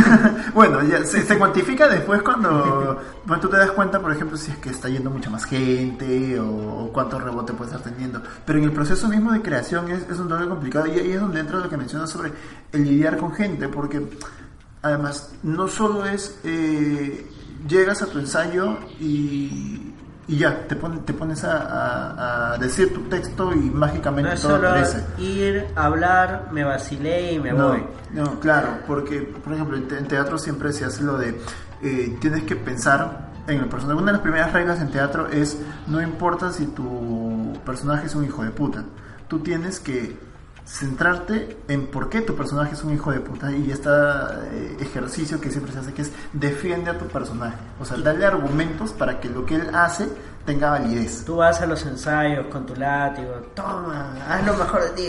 [0.54, 4.52] bueno, ya se, se cuantifica después cuando, cuando tú te das cuenta, por ejemplo, si
[4.52, 8.22] es que está yendo mucha más gente o, o cuánto rebote puede estar teniendo.
[8.46, 11.22] Pero en el proceso mismo de creación es, es un toque complicado y ahí es
[11.22, 12.34] donde entra lo que mencionas sobre
[12.74, 14.06] el lidiar con gente, porque
[14.82, 17.32] además no solo es eh,
[17.68, 19.94] llegas a tu ensayo y,
[20.28, 24.36] y ya, te, pon- te pones a, a- a decir tu texto y mágicamente No
[24.36, 25.04] es todo solo aparece.
[25.20, 27.84] ir, hablar, me vacilé y me No, voy.
[28.14, 31.40] no, claro, porque, por ejemplo, en teatro siempre se hace lo de,
[31.84, 33.98] eh, tienes que pensar en el personaje.
[34.00, 38.26] Una de las primeras reglas en teatro es, no importa si tu personaje es un
[38.26, 38.84] hijo de puta,
[39.28, 40.18] tú tienes que
[40.66, 43.90] centrarte en por qué tu personaje es un hijo de puta y este
[44.80, 48.92] ejercicio que siempre se hace que es defiende a tu personaje, o sea, darle argumentos
[48.92, 50.08] para que lo que él hace
[50.46, 51.24] tenga validez.
[51.26, 55.04] Tú vas a los ensayos con tu látigo, toma, haz lo mejor de ti.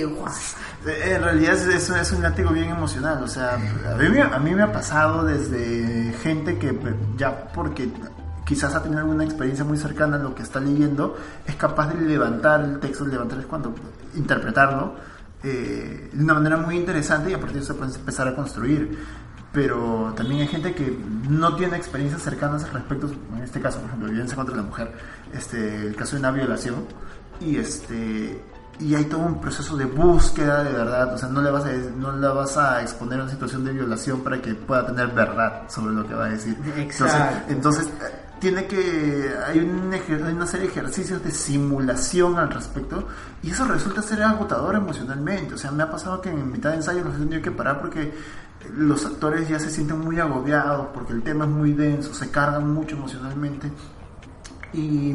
[0.87, 4.39] Eh, En realidad es, es, un látigo bien emocional, o sea, a mí, me- a
[4.39, 6.79] mí me ha pasado desde gente que
[7.17, 7.91] ya porque
[8.47, 11.17] quizás ha tenido alguna experiencia muy cercana a lo que está leyendo,
[11.47, 13.75] es capaz de levantar el texto, levantar es cuando
[14.15, 15.16] interpretarlo
[15.49, 18.99] eh, de una manera muy interesante y a partir de eso puedes empezar a construir.
[19.53, 20.99] Pero también hay gente que
[21.31, 24.93] no tiene experiencias cercanas al respecto, en este caso, por ejemplo, violencia contra la mujer,
[25.33, 26.85] este, el caso de una violación,
[27.41, 28.43] y este
[28.79, 31.73] y hay todo un proceso de búsqueda de verdad, o sea, no le vas a,
[31.73, 35.63] no la vas a exponer a una situación de violación para que pueda tener verdad
[35.69, 36.57] sobre lo que va a decir.
[36.77, 37.53] Exacto.
[37.53, 43.07] Entonces, entonces tiene que hay, un hay una serie de ejercicios de simulación al respecto
[43.43, 45.55] y eso resulta ser agotador emocionalmente.
[45.55, 47.81] O sea, me ha pasado que en mitad de ensayo los he tenido que parar
[47.81, 48.13] porque
[48.77, 52.73] los actores ya se sienten muy agobiados porque el tema es muy denso, se cargan
[52.73, 53.71] mucho emocionalmente.
[54.73, 55.13] Y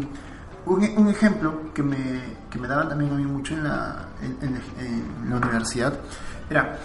[0.65, 4.37] un, un ejemplo que me, que me daban también a mí mucho en la, en,
[4.47, 4.61] en-
[5.23, 5.93] en la universidad
[6.49, 6.77] era,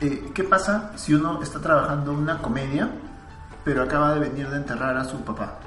[0.00, 2.90] eh, ¿qué pasa si uno está trabajando una comedia,
[3.64, 5.58] pero acaba de venir de enterrar a su papá?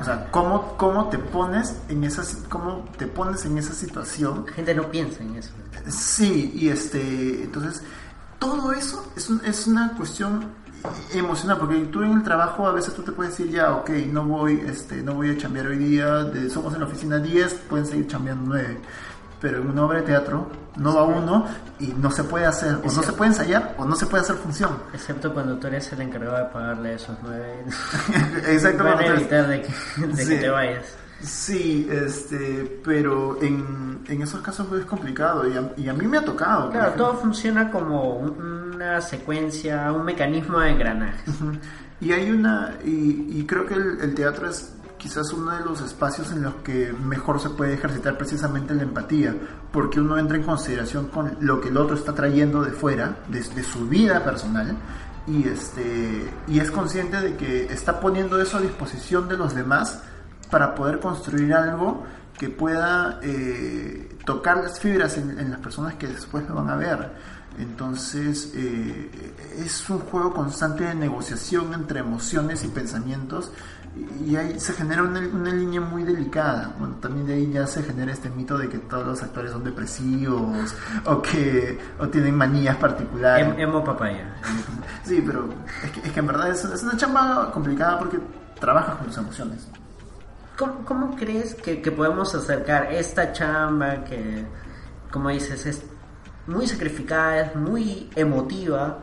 [0.00, 4.52] O sea, ¿cómo, cómo te pones en esa cómo te pones en esa situación La
[4.52, 5.50] gente no piensa en eso.
[5.88, 7.82] Sí, y este, entonces,
[8.38, 10.46] todo eso es, un- es una cuestión
[11.12, 14.24] emocional, porque tú en el trabajo a veces tú te puedes decir, ya, ok, no
[14.24, 17.84] voy, este, no voy a chambear hoy día, de- somos en la oficina 10, pueden
[17.86, 18.78] seguir chambeando 9,
[19.40, 21.46] pero en una obra de teatro no va uno
[21.78, 24.36] y no se puede hacer, o no se puede ensayar, o no se puede hacer
[24.36, 24.70] función.
[24.94, 27.64] Excepto cuando tú eres el encargado de pagarle esos nueve.
[28.48, 28.84] Exacto.
[28.84, 30.28] Van a cuando tú eres- evitar de que, de Sí.
[30.30, 30.86] que te vayas.
[31.22, 36.16] Sí, este, pero en, en esos casos es complicado y a, y a mí me
[36.16, 36.70] ha tocado.
[36.70, 41.28] Claro, todo funciona como un- una secuencia, un mecanismo de engranajes.
[41.28, 41.52] Ujú.
[42.00, 45.80] Y hay una, y, y creo que el, el teatro es quizás uno de los
[45.80, 49.34] espacios en los que mejor se puede ejercitar precisamente la empatía,
[49.72, 53.40] porque uno entra en consideración con lo que el otro está trayendo de fuera, de,
[53.40, 54.76] de su vida personal,
[55.26, 60.02] y, este, y es consciente de que está poniendo eso a disposición de los demás
[60.50, 62.04] para poder construir algo
[62.38, 66.76] que pueda eh, tocar las fibras en, en las personas que después lo van a
[66.76, 67.10] ver.
[67.58, 69.10] Entonces eh,
[69.58, 73.52] es un juego constante de negociación entre emociones y pensamientos
[74.24, 76.74] y ahí se genera una, una línea muy delicada.
[76.78, 79.64] Bueno, también de ahí ya se genera este mito de que todos los actores son
[79.64, 80.74] depresivos
[81.06, 83.48] o que o tienen manías particulares.
[83.48, 84.36] Em- Emo papaya.
[85.04, 85.48] Sí, pero
[85.84, 88.20] es que, es que en verdad es, es una chamba complicada porque
[88.60, 89.68] trabajas con tus emociones.
[90.56, 94.46] ¿Cómo, cómo crees que, que podemos acercar esta chamba que,
[95.10, 95.82] como dices, es
[96.50, 98.98] muy sacrificada, es muy emotiva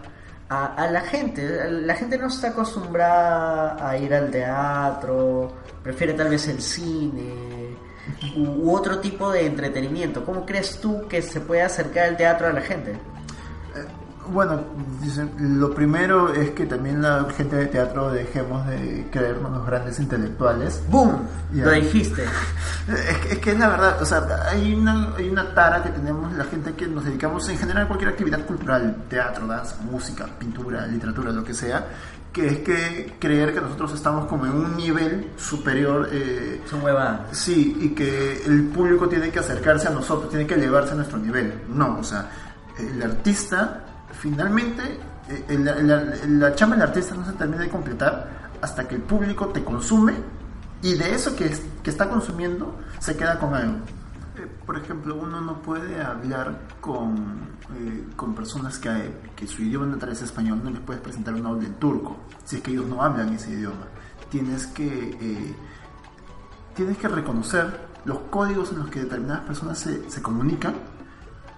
[0.50, 1.72] a, la gente?
[1.72, 7.76] La gente no está acostumbrada a ir al teatro, prefiere tal vez el cine
[8.36, 10.24] u, u otro tipo de entretenimiento.
[10.24, 12.98] ¿Cómo crees tú que se puede acercar el teatro a la gente?
[14.32, 14.62] Bueno,
[15.02, 20.00] dicen, lo primero es que también la gente de teatro dejemos de creernos los grandes
[20.00, 20.82] intelectuales.
[20.90, 21.22] ¡Boom!
[21.54, 22.24] Lo dijiste.
[22.88, 25.90] Es que, es que es la verdad, o sea, hay una, hay una tara que
[25.90, 30.26] tenemos la gente que nos dedicamos en general a cualquier actividad cultural, teatro, danza, música,
[30.40, 31.86] pintura, literatura, lo que sea,
[32.32, 36.08] que es que creer que nosotros estamos como en un nivel superior.
[36.14, 37.38] eh, Son huevadas.
[37.38, 41.18] Sí, y que el público tiene que acercarse a nosotros, tiene que elevarse a nuestro
[41.18, 41.64] nivel.
[41.68, 42.30] No, o sea,
[42.80, 43.84] el artista,
[44.20, 45.00] finalmente,
[45.30, 49.48] eh, el- la, chamba del artista no se termina de completar hasta que el público
[49.48, 50.14] te consume
[50.82, 51.52] y de eso que,
[51.84, 53.78] que está consumiendo se queda con algo.
[54.38, 57.16] Eh, Por ejemplo, uno no puede hablar con,
[57.76, 61.50] eh, con personas que, que su idioma natal es español, no les puedes presentar una
[61.52, 63.86] obra en turco, si es que ellos no hablan ese idioma.
[64.30, 65.56] tienes que
[66.76, 70.76] tienes que reconocer los códigos en los que determinadas personas se, se comunican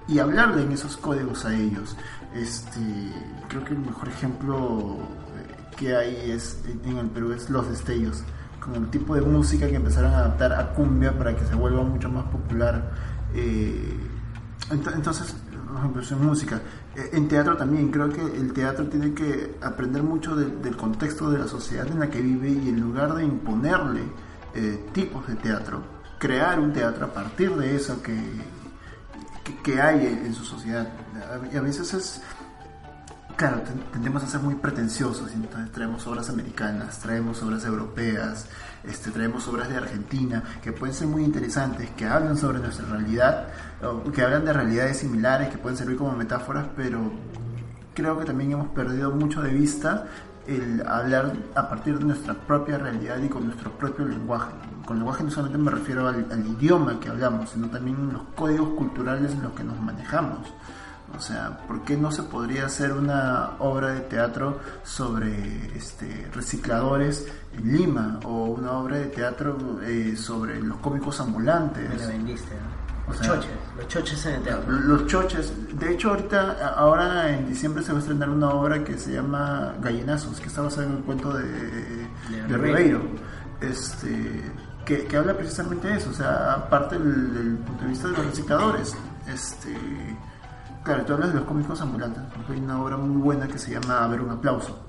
[0.09, 1.95] y hablarle en esos códigos a ellos.
[2.33, 2.79] Este,
[3.47, 4.97] creo que el mejor ejemplo
[5.37, 8.23] eh, que hay es en el Perú es Los Destellos,
[8.59, 11.83] con el tipo de música que empezaron a adaptar a cumbia para que se vuelva
[11.83, 12.91] mucho más popular.
[13.33, 13.97] eh,
[14.71, 15.35] ent- entonces,
[16.11, 16.59] en música.
[16.95, 21.29] Eh, En teatro también, creo que el teatro tiene que aprender mucho de- del contexto
[21.29, 24.01] de la sociedad en la que vive y en lugar de imponerle
[24.55, 25.83] eh, tipos de teatro,
[26.17, 28.15] crear un teatro a partir de eso que,
[29.63, 30.87] que, hay en, su sociedad.
[31.51, 32.21] Y a veces es,
[33.35, 38.47] claro, ten- tendemos a ser muy pretenciosos, entonces traemos obras americanas, traemos obras europeas,
[38.83, 43.47] este, traemos obras de Argentina, que pueden ser muy interesantes, que hablan sobre nuestra realidad,
[44.13, 47.11] que hablan de realidades similares, que pueden servir como metáforas, pero
[47.93, 50.05] creo que también hemos perdido mucho de vista
[50.55, 54.51] el hablar a partir de nuestra propia realidad y con nuestro propio lenguaje.
[54.85, 58.69] Con lenguaje no solamente me refiero al, al idioma que hablamos, sino también los códigos
[58.69, 60.47] culturales en los que nos manejamos.
[61.15, 67.27] O sea, ¿por qué no se podría hacer una obra de teatro sobre este, recicladores
[67.53, 68.19] en Lima?
[68.25, 71.89] O una obra de teatro eh, sobre los cómicos ambulantes.
[71.89, 72.88] Me la vendiste, ¿no?
[73.09, 74.71] O Los sea- choches, los choches en el teatro.
[74.71, 75.53] Los choches.
[75.79, 79.73] De hecho, ahorita, ahora en diciembre se va a estrenar una obra que se llama
[79.81, 82.07] Gallinazos, que está basada en el cuento de, de
[82.47, 82.57] Ribeiro.
[82.57, 83.01] Ribeiro.
[83.61, 84.51] Este,
[84.85, 88.13] que, que habla precisamente de eso, o sea, aparte del, del punto de vista de
[88.17, 88.95] los recicladores.
[89.27, 89.75] Este,
[90.83, 92.23] claro, tú hablas de los cómicos ambulantes.
[92.49, 94.79] Hay una obra muy buena que se llama A ver un aplauso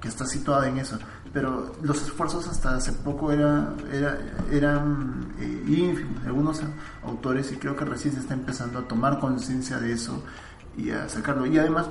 [0.00, 0.96] que está situada en eso.
[1.32, 4.18] Pero los esfuerzos hasta hace poco era, era-
[4.50, 6.60] eran eh, ínfimos de algunos
[7.04, 10.22] autores y creo que recién se está empezando a tomar conciencia de eso
[10.76, 11.44] y a sacarlo.
[11.46, 11.90] Y además,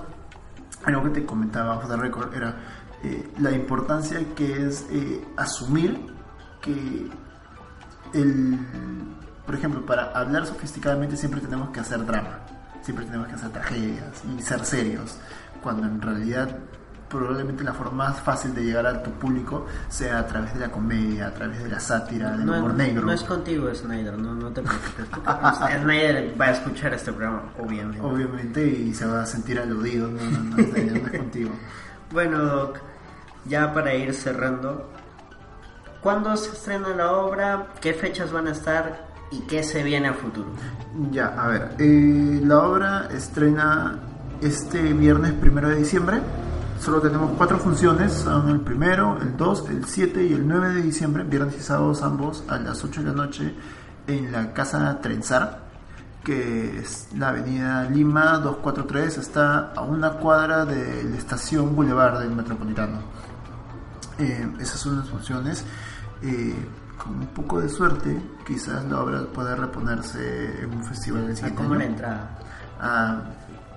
[0.86, 2.56] algo que te comentaba off the record era
[3.04, 6.00] eh, la importancia que es eh, asumir
[6.62, 7.08] que
[8.14, 8.58] el,
[9.46, 12.40] por ejemplo, para hablar sofisticadamente siempre tenemos que hacer drama,
[12.82, 15.18] siempre tenemos que hacer tragedias y ser serios,
[15.62, 16.58] cuando en realidad
[17.10, 20.70] probablemente la forma más fácil de llegar a tu público sea a través de la
[20.70, 23.05] comedia, a través de la sátira, del humor negro.
[23.05, 25.05] no es contigo, Snyder, no, no te preocupes.
[25.82, 28.01] Snyder va a escuchar este programa, obviamente.
[28.05, 31.49] Obviamente y se va a sentir aludido, no, no, no, está- no es contigo.
[32.12, 32.78] Bueno, Doc,
[33.45, 34.89] ya para ir cerrando,
[36.01, 37.68] ¿cuándo se estrena la obra?
[37.82, 39.05] ¿Qué fechas van a estar?
[39.30, 40.47] ¿Y qué se viene a futuro?
[41.12, 43.97] Ya, a ver, eh, la obra estrena
[44.41, 46.20] este viernes primero de diciembre.
[46.80, 50.82] Solo tenemos cuatro funciones, son el primero, el 2, el 7 y el 9 de
[50.82, 53.56] diciembre, viernes y sábados ambos a las 8 de la noche
[54.06, 55.64] en la Casa Trenzar,
[56.24, 62.32] que es la avenida Lima 243, está a una cuadra de la estación Boulevard del
[62.32, 63.00] Metropolitano.
[64.20, 65.66] Eh, esas son las funciones.
[66.22, 66.56] Eh,
[66.98, 71.36] con un poco de suerte, quizás la obra pueda reponerse en un festival del Ah,
[71.36, 72.38] siguiente ¿Cómo la entrada?
[72.80, 73.22] A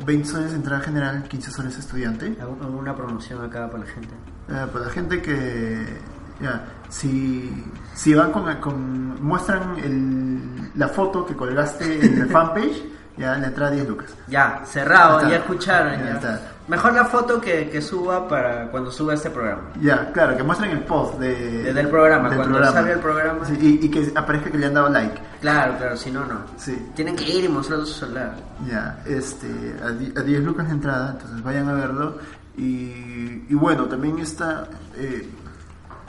[0.05, 2.37] 20 soles de entrada general, 15 soles estudiante.
[2.41, 4.15] ¿Algún- ¿Alguna promoción acá para la gente?
[4.49, 5.99] Eh, para la gente que
[6.41, 12.83] ya, si, si van con, con muestran el- la foto que colgaste en el fanpage,
[13.17, 14.15] ya la entrada 10 lucas.
[14.29, 15.93] Ya, cerrado, Ya ya escucharon.
[15.99, 16.15] Ya ya.
[16.15, 16.41] está.
[16.71, 19.71] Mejor la foto que, que suba para cuando suba este programa.
[19.81, 23.45] Ya, claro, que muestren el post de, Desde el programa, cuando salga el programa.
[23.45, 25.21] Sí, y, y que aparezca que le han dado like.
[25.41, 26.43] Claro, claro, si no, no.
[26.57, 26.91] Sí.
[26.95, 28.37] Tienen que ir y mostrar su celular.
[28.68, 29.49] Ya, este,
[29.83, 32.18] a 10 lucas de entrada, entonces vayan a verlo.
[32.57, 35.29] Y, y bueno, también está, eh,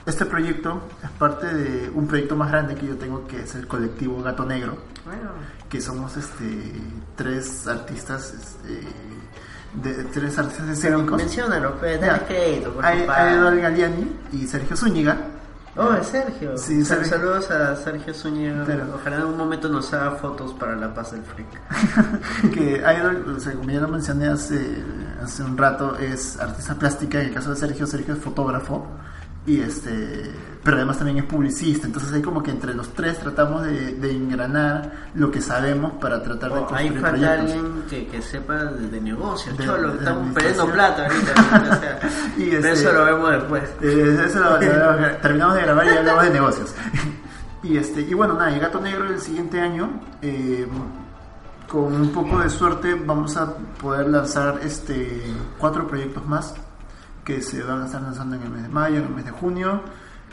[0.05, 3.68] este proyecto es parte de un proyecto más grande que yo tengo, que es el
[3.68, 5.32] colectivo Gato Negro, Bueno,
[5.70, 6.74] que somos este,
[7.16, 8.82] tres artistas, este,
[9.76, 11.17] de, tres artistas escénicos.
[11.17, 12.07] menciónalo, pues, Ya.
[12.07, 13.61] dale crédito, por Hay- hay Eduardo.
[13.61, 15.17] Galiani y Sergio Zúñiga.
[15.78, 16.57] Oh, es Sergio.
[16.57, 17.07] Sí, Sergio.
[17.07, 18.63] Saludos a Sergio Zúñiga.
[18.65, 21.47] Pero- Ojalá en un momento nos haga fotos para la paz del freak.
[22.53, 24.84] que Idol, o sea, como ya lo mencioné hace,
[25.24, 28.86] hace un rato, es artista plástica, en el caso de Sergio, Sergio es fotógrafo,
[29.46, 30.32] y este,
[30.64, 34.12] pero además también es publicista, entonces hay como que entre los tres tratamos de, de
[34.12, 37.39] engranar lo que sabemos para tratar de Oh, construir falta proyectos.
[37.52, 39.58] alguien que, que sepa de, negocios.
[39.58, 41.32] De- Cholo, de estamos perdiendo plata ahorita.
[41.72, 42.00] o sea,
[42.38, 43.64] Y este- eso lo vemos después.
[43.82, 44.60] Eh, eso lo-
[45.22, 46.76] terminamos de grabar y hablamos de negocios.
[47.64, 49.89] y este y bueno, nada, el Gato Negro el siguiente año,
[50.22, 50.68] eh,
[51.68, 55.24] con un poco de suerte, vamos a poder lanzar este
[55.58, 56.54] cuatro proyectos más
[57.24, 59.32] que se van a estar lanzando en el mes de mayo, en el mes de
[59.32, 59.82] junio,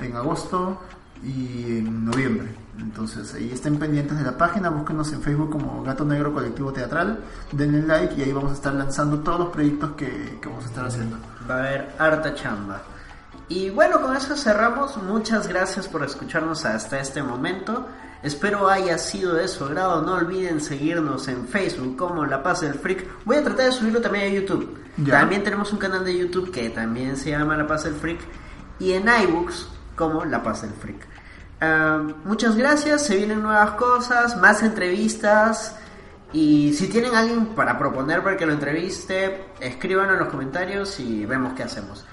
[0.01, 0.81] en agosto
[1.23, 2.49] y en noviembre.
[2.79, 7.19] Entonces ahí estén pendientes de la página, búsquenos en Facebook como Gato Negro Colectivo Teatral,
[7.51, 10.69] denle like y ahí vamos a estar lanzando todos los proyectos que, que vamos a
[10.69, 11.17] estar haciendo.
[11.51, 12.83] Va a haber harta chamba.
[13.49, 14.97] Y bueno, con eso cerramos.
[15.03, 17.87] Muchas gracias por escucharnos hasta este momento.
[18.23, 20.03] Espero haya sido de su agrado.
[20.03, 23.07] No olviden seguirnos en Facebook como La Paz del Freak.
[23.25, 24.79] Voy a tratar de subirlo también a YouTube.
[24.97, 25.21] Ya.
[25.21, 28.21] También tenemos un canal de YouTube que también se llama La Paz del Freak.
[28.81, 31.07] Y en iBooks como La Paz del Freak.
[32.25, 33.05] Muchas gracias.
[33.05, 35.77] Se vienen nuevas cosas, más entrevistas.
[36.33, 41.25] Y si tienen alguien para proponer para que lo entreviste, escríbanlo en los comentarios y
[41.25, 42.05] vemos qué hacemos.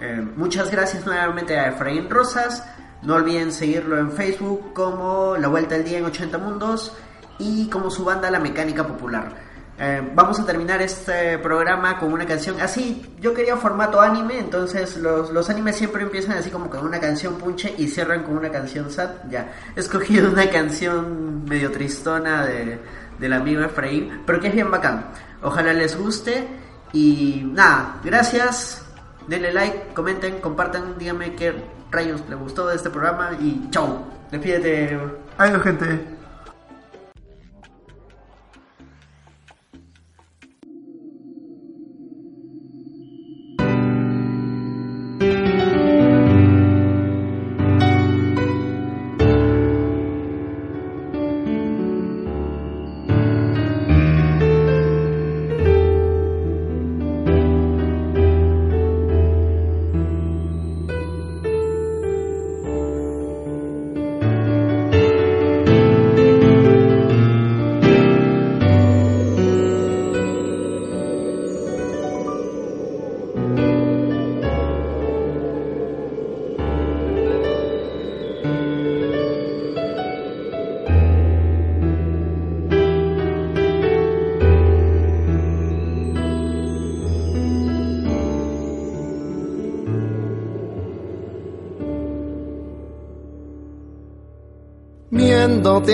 [0.00, 2.64] Eh, muchas gracias nuevamente a Efraín Rosas.
[3.02, 6.96] No olviden seguirlo en Facebook como La Vuelta al Día en 80 Mundos
[7.38, 9.52] y como su banda La Mecánica Popular.
[9.78, 13.14] Eh, vamos a terminar este programa con una canción así.
[13.20, 17.34] Yo quería formato anime, entonces los, los animes siempre empiezan así como con una canción
[17.34, 19.10] punche y cierran con una canción sad.
[19.28, 22.78] Ya, he escogido una canción medio tristona de,
[23.18, 25.06] del amigo Efraín, pero que es bien bacán.
[25.42, 26.46] Ojalá les guste
[26.92, 28.84] y nada, gracias.
[29.28, 31.54] Denle like, comenten, compartan, díganme qué
[31.90, 34.04] rayos les gustó de este programa y chau.
[34.30, 34.98] Despídete.
[35.38, 36.21] Adiós, gente.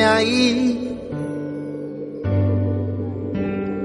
[0.05, 0.89] Ahí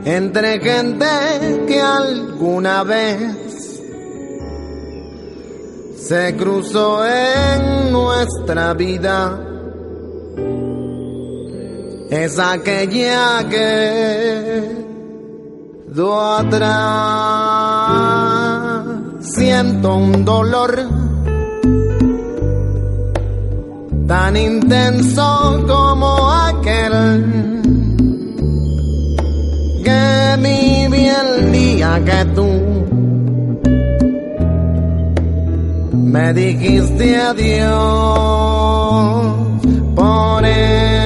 [0.05, 3.81] entre gente que alguna vez
[5.97, 9.39] se cruzó en nuestra vida.
[12.09, 14.83] Es aquella que
[15.87, 16.73] do atrás.
[19.21, 21.12] Siento un dolor
[24.07, 26.91] tan intenso como aquel
[29.83, 32.49] que viví el día que tú
[35.93, 37.73] me dijiste adiós.
[39.95, 41.02] Por eso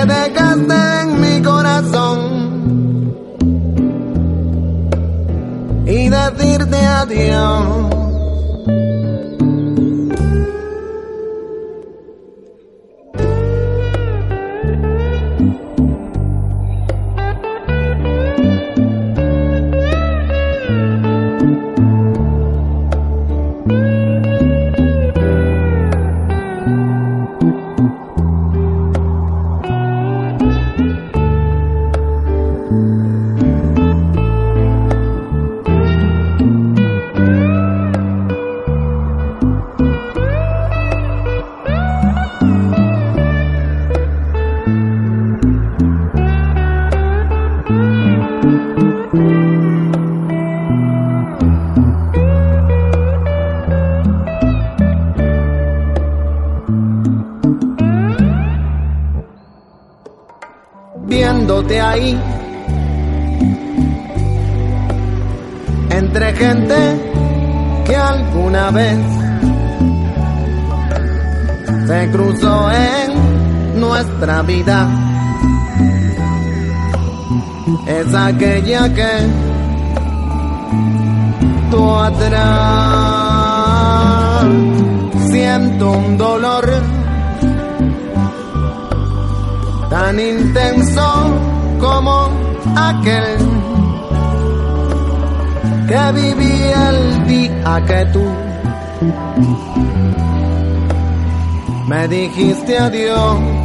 [0.00, 2.18] que dejaste en mi corazón
[5.86, 7.99] y decirte adiós.
[77.86, 79.12] Es aquella que
[81.70, 82.40] tú atrás
[85.30, 86.68] siento un dolor
[89.88, 91.06] tan intenso
[91.78, 92.28] como
[92.76, 93.36] aquel
[95.86, 98.24] que viví el día que tú
[101.86, 103.59] me dijiste adiós.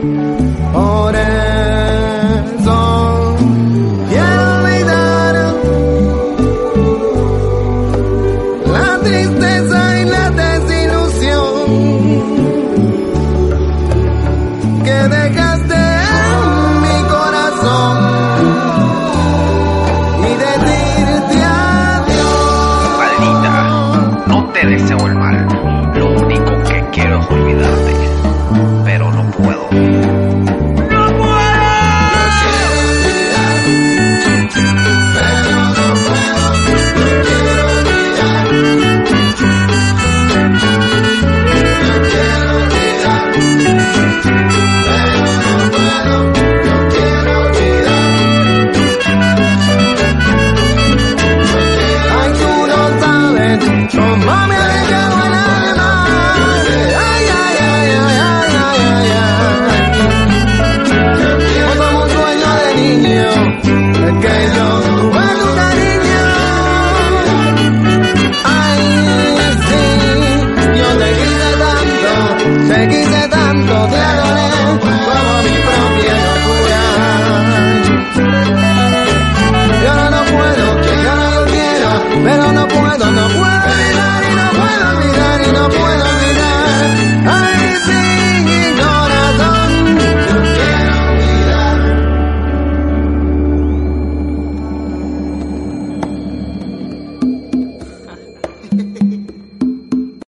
[0.00, 2.76] Por eso
[4.08, 5.34] quiero olvidar
[8.74, 11.42] la tristeza y la desilusión
[14.84, 15.47] que deja